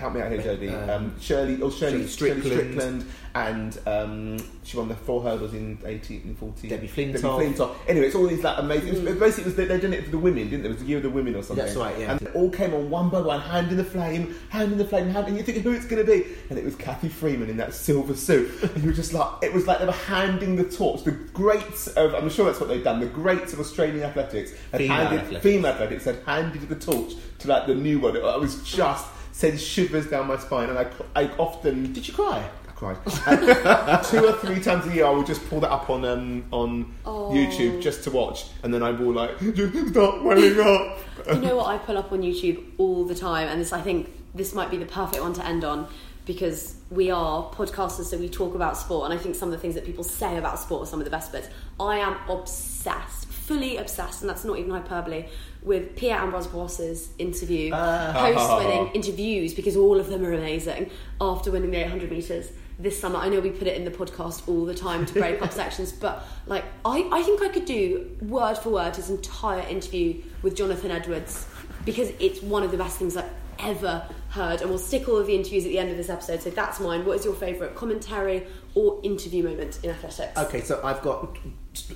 [0.00, 0.72] help me out here, Jodie.
[0.82, 2.42] Um, Um, Shirley, oh Shirley, Shirley Shirley Strickland.
[2.44, 6.68] Strickland, and um, she won the four hurdles in 1840.
[6.68, 7.12] Debbie Flintoff.
[7.22, 7.76] Debbie Flintoff.
[7.86, 9.04] Anyway, it's all these like amazing.
[9.04, 10.68] Was, basically, it was, they, they done it for the women, didn't they?
[10.68, 11.64] It was the year of the women or something.
[11.64, 12.12] That's right, yeah.
[12.12, 14.84] And they all came on one by one, hand in the flame, hand in the
[14.84, 17.48] flame, hand, and you think who it's going to be, and it was Cathy Freeman
[17.48, 18.50] in that silver suit.
[18.62, 21.04] And you were just like, it was like they were handing the torch.
[21.04, 23.00] The greats of, I'm sure that's what they've done.
[23.00, 25.42] The greats of Australian athletics had Female handed, athletics.
[25.42, 28.16] female athletics had handed the torch to like the new one.
[28.16, 29.06] It was just
[29.40, 30.86] sent shivers down my spine, and I,
[31.16, 32.38] I often Did you cry?
[32.68, 32.98] I cried.
[33.26, 36.44] And two or three times a year, I would just pull that up on um,
[36.50, 36.70] on
[37.06, 37.30] Oh.
[37.32, 40.98] YouTube just to watch, and then I will like just start welling up.
[41.28, 44.10] you know what I pull up on YouTube all the time, and this I think
[44.34, 45.88] this might be the perfect one to end on
[46.26, 49.58] because we are podcasters, so we talk about sport, and I think some of the
[49.58, 51.48] things that people say about sport are some of the best bits.
[51.80, 53.19] I am obsessed,
[53.50, 55.26] fully obsessed, and that's not even hyperbole.
[55.62, 58.12] With Pierre Ambroise Bosse's interview, ah.
[58.14, 60.88] post winning interviews, because all of them are amazing
[61.20, 63.18] after winning the 800 metres this summer.
[63.18, 65.90] I know we put it in the podcast all the time to break up sections,
[65.90, 70.54] but like I, I think I could do word for word his entire interview with
[70.54, 71.48] Jonathan Edwards
[71.84, 74.60] because it's one of the best things I've ever heard.
[74.60, 76.42] And we'll stick all of the interviews at the end of this episode.
[76.42, 77.04] So that's mine.
[77.04, 80.38] What is your favourite commentary or interview moment in athletics?
[80.38, 81.36] Okay, so I've got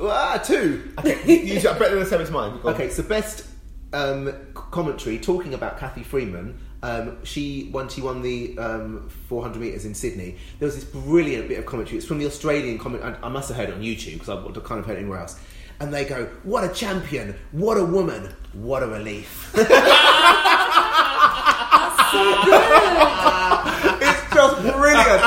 [0.00, 0.92] ah, two.
[0.98, 2.60] Okay, you, you, I bet the same as mine.
[2.60, 2.74] Go on.
[2.74, 3.46] Okay, so best
[3.92, 6.58] um, commentary talking about Cathy Freeman.
[6.82, 11.48] Um, she when she won the um, 400 meters in Sydney, there was this brilliant
[11.48, 11.96] bit of commentary.
[11.96, 13.02] It's from the Australian comment.
[13.02, 14.96] I, I must have heard it on YouTube because I would have kind of heard
[14.96, 15.40] it anywhere else.
[15.80, 17.36] And they go, "What a champion!
[17.52, 18.34] What a woman!
[18.52, 19.50] What a relief!"
[24.00, 25.22] it's just brilliant.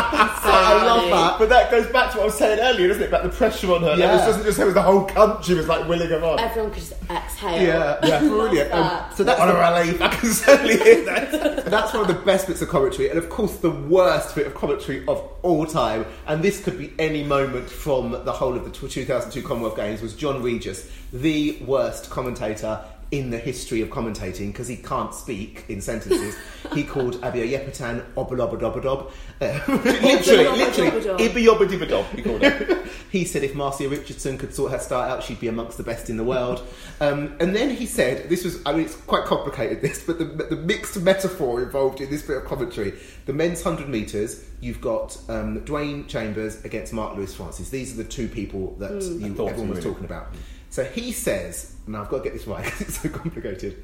[0.49, 1.39] I love that.
[1.39, 3.07] But that goes back to what I was saying earlier, doesn't it?
[3.07, 3.95] About the pressure on her.
[3.95, 4.21] Yeah.
[4.23, 6.39] It wasn't just her; it was the whole country was like willing her on.
[6.39, 7.61] Everyone could just exhale.
[7.61, 8.71] Yeah, yeah, brilliant.
[8.71, 9.17] Love Um, that.
[9.17, 10.01] so that's What a the- relief!
[10.01, 11.65] I can certainly hear that.
[11.67, 14.55] That's one of the best bits of commentary, and of course, the worst bit of
[14.55, 16.05] commentary of all time.
[16.25, 20.01] And this could be any moment from the whole of the 2002 Commonwealth Games.
[20.01, 22.79] Was John Regis the worst commentator
[23.11, 26.35] in the history of commentating because he can't speak in sentences?
[26.73, 29.11] he called Abi Oyepitan obalobadobadob.
[29.39, 31.19] Uh, literally, literally, Obalobadobadob.
[31.19, 32.87] Ibby yobba dibba dob, he called it.
[33.11, 36.09] he said if Marcia Richardson could sort her start out, she'd be amongst the best
[36.09, 36.65] in the world.
[36.99, 40.25] Um, and then he said, this was, I mean, it's quite complicated, this, but the,
[40.25, 42.93] the mixed metaphor involved in this bit of commentary.
[43.25, 47.69] The men's 100 metres, you've got um, Dwain Chambers against Mark Lewis Francis.
[47.69, 49.81] These are the two people that you, everyone was really.
[49.81, 50.33] talking about.
[50.69, 53.83] So he says, and I've got to get this right because it's so complicated.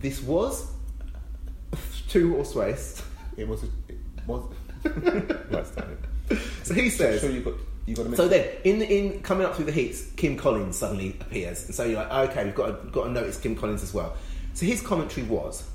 [0.00, 0.70] This was
[1.72, 3.02] a two horse race.
[3.36, 3.64] It was.
[3.64, 4.44] A, it was.
[5.50, 6.38] right.
[6.62, 7.54] So he says, So you got
[7.86, 11.16] you got a So then, in in coming up through the heats, Kim Collins suddenly
[11.20, 13.92] appears, and so you're like, okay, we've got to, got to notice Kim Collins as
[13.92, 14.16] well.
[14.54, 15.68] So his commentary was,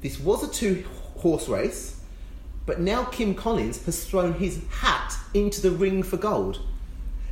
[0.00, 0.84] this was a two
[1.16, 2.00] horse race,
[2.66, 6.60] but now Kim Collins has thrown his hat into the ring for gold.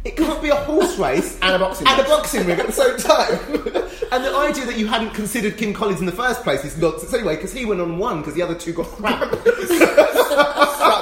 [0.03, 2.73] It can't be a horse race And a boxing and a boxing ring at the
[2.73, 3.39] same time.
[4.13, 7.13] and the idea that you hadn't considered Kim Collins in the first place is nonsense
[7.13, 9.31] anyway, because he went on one because the other two got crap.
[9.31, 9.45] Such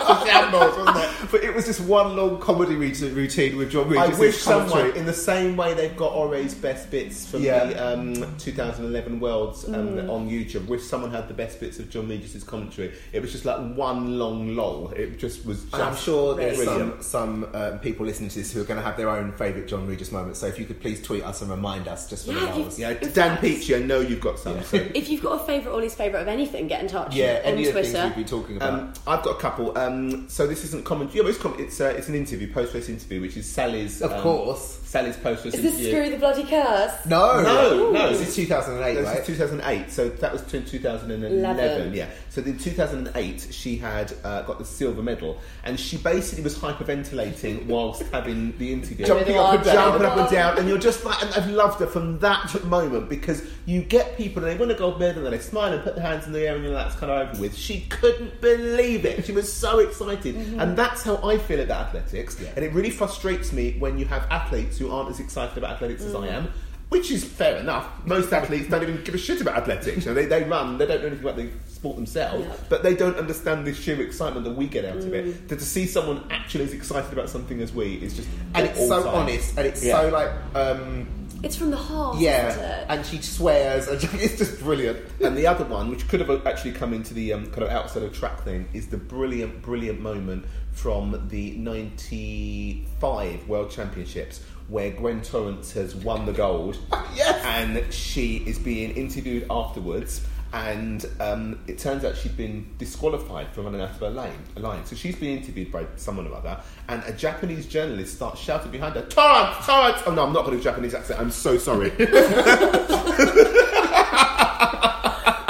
[0.08, 1.07] a shambles, wasn't it?
[1.30, 4.18] But it was just one long comedy routine routine with John I Regis.
[4.18, 7.64] wish someone, in the same way they've got Ore's best bits from Yeah.
[7.66, 12.08] the um, 2011 Worlds um, on YouTube, wish someone had the best bits of John
[12.08, 12.94] Regis's commentary.
[13.12, 14.90] It was just like one long lol.
[14.90, 15.64] It just was.
[15.64, 17.02] Just I'm sure there's brilliant.
[17.02, 19.68] some some um, people listening to this who are going to have their own favourite
[19.68, 20.38] John Regis moments.
[20.40, 22.62] So if you could please tweet us and remind us just for Yeah, the you-
[22.62, 22.78] lulls.
[22.78, 24.62] Yeah, Dan Peachy, I know you've got some.
[24.64, 24.76] So.
[24.94, 27.52] If you've got a favourite or least favourite of anything, get in touch Yeah, on
[27.52, 28.72] any of the things we've been talking about.
[28.72, 29.76] Um, I've got a couple.
[29.78, 31.17] Um, so this isn't commentary.
[31.18, 34.02] Yeah, but it's com- it's uh, it's an interview, post race interview, which is Sally's.
[34.02, 34.77] Of um, course.
[34.88, 35.90] Sally's post race Is this interview.
[35.90, 37.04] Screw the Bloody Curse?
[37.04, 39.20] No, No, no, This is 2008, This right?
[39.20, 39.90] is 2008.
[39.90, 41.38] So that was in 2011.
[41.40, 41.92] Eleven.
[41.92, 42.08] Yeah.
[42.30, 47.66] So in 2008, she had uh, got the silver medal, and she basically was hyperventilating
[47.66, 49.74] whilst having the interview, Jumping up and down.
[49.74, 53.10] jumping up and down, and you're just like, and I've loved her from that moment
[53.10, 55.96] because you get people and they win a gold medal and they smile and put
[55.96, 57.54] their hands in the air and you're like, that's kind of over with.
[57.54, 59.26] She couldn't believe it.
[59.26, 62.40] She was so excited, and that's how I feel about athletics.
[62.56, 66.02] And it really frustrates me when you have athletes who aren't as excited about athletics
[66.04, 66.48] as I am.
[66.90, 67.86] Which is fair enough.
[68.06, 70.06] Most athletes don't even give a shit about athletics.
[70.06, 72.56] You know, they, they run, they don't know anything about the sport themselves, Yeah.
[72.70, 75.48] but they don't understand the sheer excitement that we get out of it.
[75.50, 78.78] To, to see someone actually as excited about something as we is just and it's
[78.88, 79.14] so time.
[79.14, 80.00] honest, and it's Yeah.
[80.00, 81.06] so like, um,
[81.42, 82.86] It's from the heart, isn't yeah, it?
[82.88, 84.98] and she swears, and it's just brilliant.
[85.20, 88.02] And the other one, which could have actually come into the um, kind of outside
[88.02, 95.22] of track thing, is the brilliant, brilliant moment from the '95 World Championships where Gwen
[95.22, 96.78] Torrence has won the gold,
[97.14, 97.42] Yes.
[97.44, 100.20] and she is being interviewed afterwards.
[100.50, 104.60] And um, it turns out she'd been disqualified from running out of her lane, a
[104.60, 104.86] line.
[104.86, 106.58] So she's being interviewed by someone or other,
[106.88, 110.56] and a Japanese journalist starts shouting behind her, "Torrence, Torrence!" Oh no, I'm not going
[110.56, 111.20] to do a Japanese accent.
[111.20, 111.90] I'm so sorry.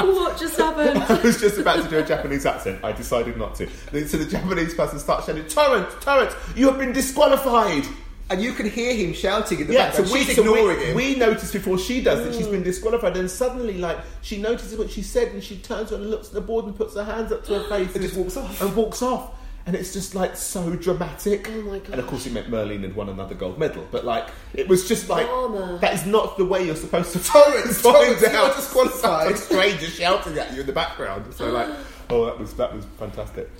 [0.01, 0.99] what just happened?
[1.09, 2.83] I was just about to do a Japanese accent.
[2.85, 3.69] I decided not to.
[3.69, 7.85] So the Japanese person starts shouting, "Torrence, Torrence, you have been disqualified!"
[8.31, 10.13] And you can hear him shouting in the Yeah, so background.
[10.13, 10.97] we, She's so ignoring we, him.
[10.97, 12.53] we notice before she does that she's mm.
[12.53, 16.11] been disqualified, and suddenly, like, she notices what she said, and she turns around and
[16.11, 18.37] looks at the board and puts her hands up to her face And just walks
[18.37, 18.61] off.
[18.61, 19.31] and walks off.
[19.67, 21.47] And it's just like so dramatic.
[21.51, 21.91] Oh my god!
[21.91, 24.89] And of course, it meant Merlene had won another gold medal, but like, it was
[24.89, 25.77] just like Drama.
[25.83, 28.57] that is not the way you're supposed to Torrence, find Torrence, you out.
[28.57, 29.37] disqualified.
[29.37, 31.35] Some stranger shouting at you in the background.
[31.35, 31.69] So like,
[32.09, 33.51] oh, that was that was fantastic.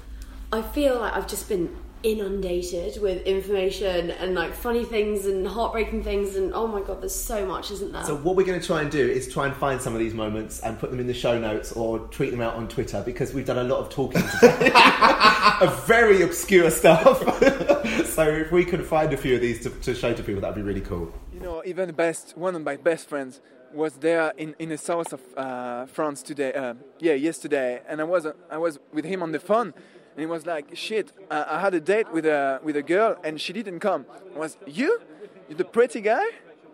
[0.51, 6.03] I feel like I've just been inundated with information and like funny things and heartbreaking
[6.03, 8.05] things and oh my god, there's so much, isn't there?
[8.05, 10.15] So what we're going to try and do is try and find some of these
[10.15, 13.35] moments and put them in the show notes or tweet them out on Twitter because
[13.35, 14.71] we've done a lot of talking today
[15.61, 17.19] of very obscure stuff.
[18.07, 20.57] so if we could find a few of these to, to show to people, that'd
[20.57, 21.13] be really cool.
[21.33, 23.41] You know, even best one of my best friends
[23.73, 26.53] was there in, in the south of uh, France today.
[26.53, 29.75] Uh, yeah, yesterday, and I was uh, I was with him on the phone,
[30.19, 33.17] and he was like, "Shit, uh, I had a date with a with a girl,
[33.23, 34.05] and she didn't come."
[34.35, 35.01] I was you,
[35.49, 36.27] you the pretty guy,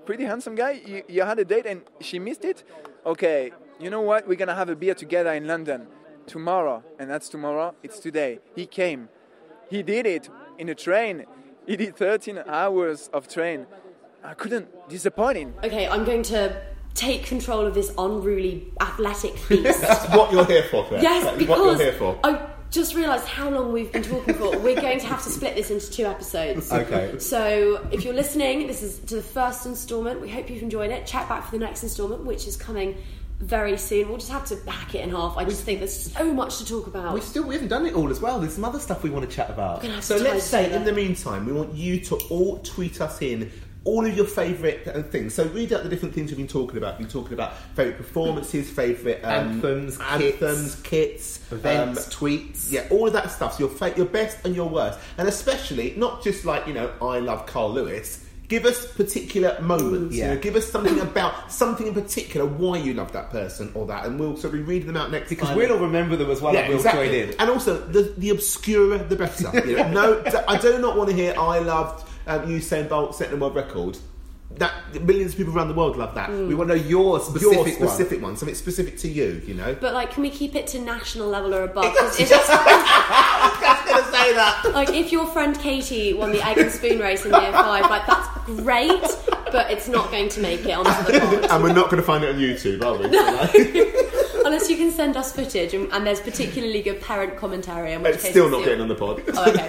[0.06, 0.80] pretty handsome guy.
[0.90, 2.64] You, you had a date and she missed it.
[3.04, 4.26] Okay, you know what?
[4.26, 5.86] We're gonna have a beer together in London
[6.26, 7.74] tomorrow, and that's tomorrow.
[7.82, 8.38] It's today.
[8.56, 9.10] He came.
[9.68, 11.26] He did it in a train.
[11.66, 13.66] He did 13 hours of train.
[14.22, 15.52] I couldn't disappoint him.
[15.62, 16.56] okay, I'm going to
[16.94, 19.80] take control of this unruly athletic beast.
[19.82, 21.02] That's what you're here for, Claire.
[21.02, 22.18] yes, That is what you're here for.
[22.24, 22.30] I
[22.74, 24.58] just realised how long we've been talking for.
[24.58, 26.72] We're going to have to split this into two episodes.
[26.72, 27.18] Okay.
[27.18, 30.20] So if you're listening, this is to the first instalment.
[30.20, 31.06] We hope you've enjoyed it.
[31.06, 32.96] Check back for the next instalment, which is coming
[33.38, 34.08] very soon.
[34.08, 35.36] We'll just have to hack it in half.
[35.36, 37.14] I just think there's so much to talk about.
[37.14, 38.40] We still we haven't done it all as well.
[38.40, 39.84] There's some other stuff we want to chat about.
[40.02, 43.50] So let's say, in the meantime, we want you to all tweet us in
[43.84, 45.34] all of your favourite things.
[45.34, 46.98] So read out the different things we've been talking about.
[46.98, 52.72] We've been talking about favourite performances, favourite um, Anthems, anthems, kits, Events, um, tweets.
[52.72, 53.54] yeah, all of that stuff.
[53.54, 56.92] So your fa- your best and your worst, and especially not just like you know,
[57.02, 58.22] I love Carl Lewis.
[58.46, 60.14] Give us particular moments.
[60.14, 60.28] Yeah.
[60.28, 63.86] You know, give us something about something in particular why you love that person or
[63.86, 65.56] that, and we'll sort of read them out next Because time.
[65.56, 67.06] we'll all remember them as well and we'll exactly.
[67.08, 67.34] join in.
[67.40, 69.66] And also, the, the obscurer, the better.
[69.66, 73.34] You know, no, I do not want to hear I loved um, Usain Bolt setting
[73.34, 73.98] a world record.
[74.58, 74.72] That
[75.02, 76.30] millions of people around the world love that.
[76.30, 77.72] We want to know your specific, Your one.
[77.88, 78.36] specific one.
[78.36, 79.42] something specific to you.
[79.46, 79.74] You know.
[79.80, 81.84] But like, can we keep it to national level or above?
[81.96, 84.70] 'Cause if, gonna say that.
[84.72, 88.06] like, if your friend Katie won the egg and spoon race in year five, like
[88.06, 89.00] that's great,
[89.50, 91.44] but it's not going to make it onto the pod.
[91.50, 94.13] and we're not going to find it on YouTube, are we?
[94.54, 97.92] So, Unless you can send us footage, and, and there's particularly good parent commentary.
[97.92, 99.20] In which it's case still not getting on the pod.
[99.34, 99.66] Oh, okay.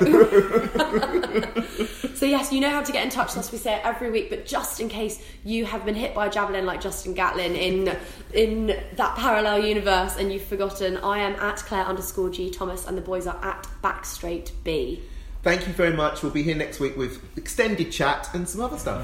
[2.14, 3.52] so yes, you know how to get in touch with us.
[3.52, 6.32] We say it every week, but just in case you have been hit by a
[6.32, 7.98] javelin like Justin Gatlin in
[8.32, 12.96] in that parallel universe and you've forgotten, I am at Claire underscore G Thomas, and
[12.96, 15.02] the boys are at Backstraight B.
[15.42, 16.22] Thank you very much.
[16.22, 19.04] We'll be here next week with extended chat and some other stuff.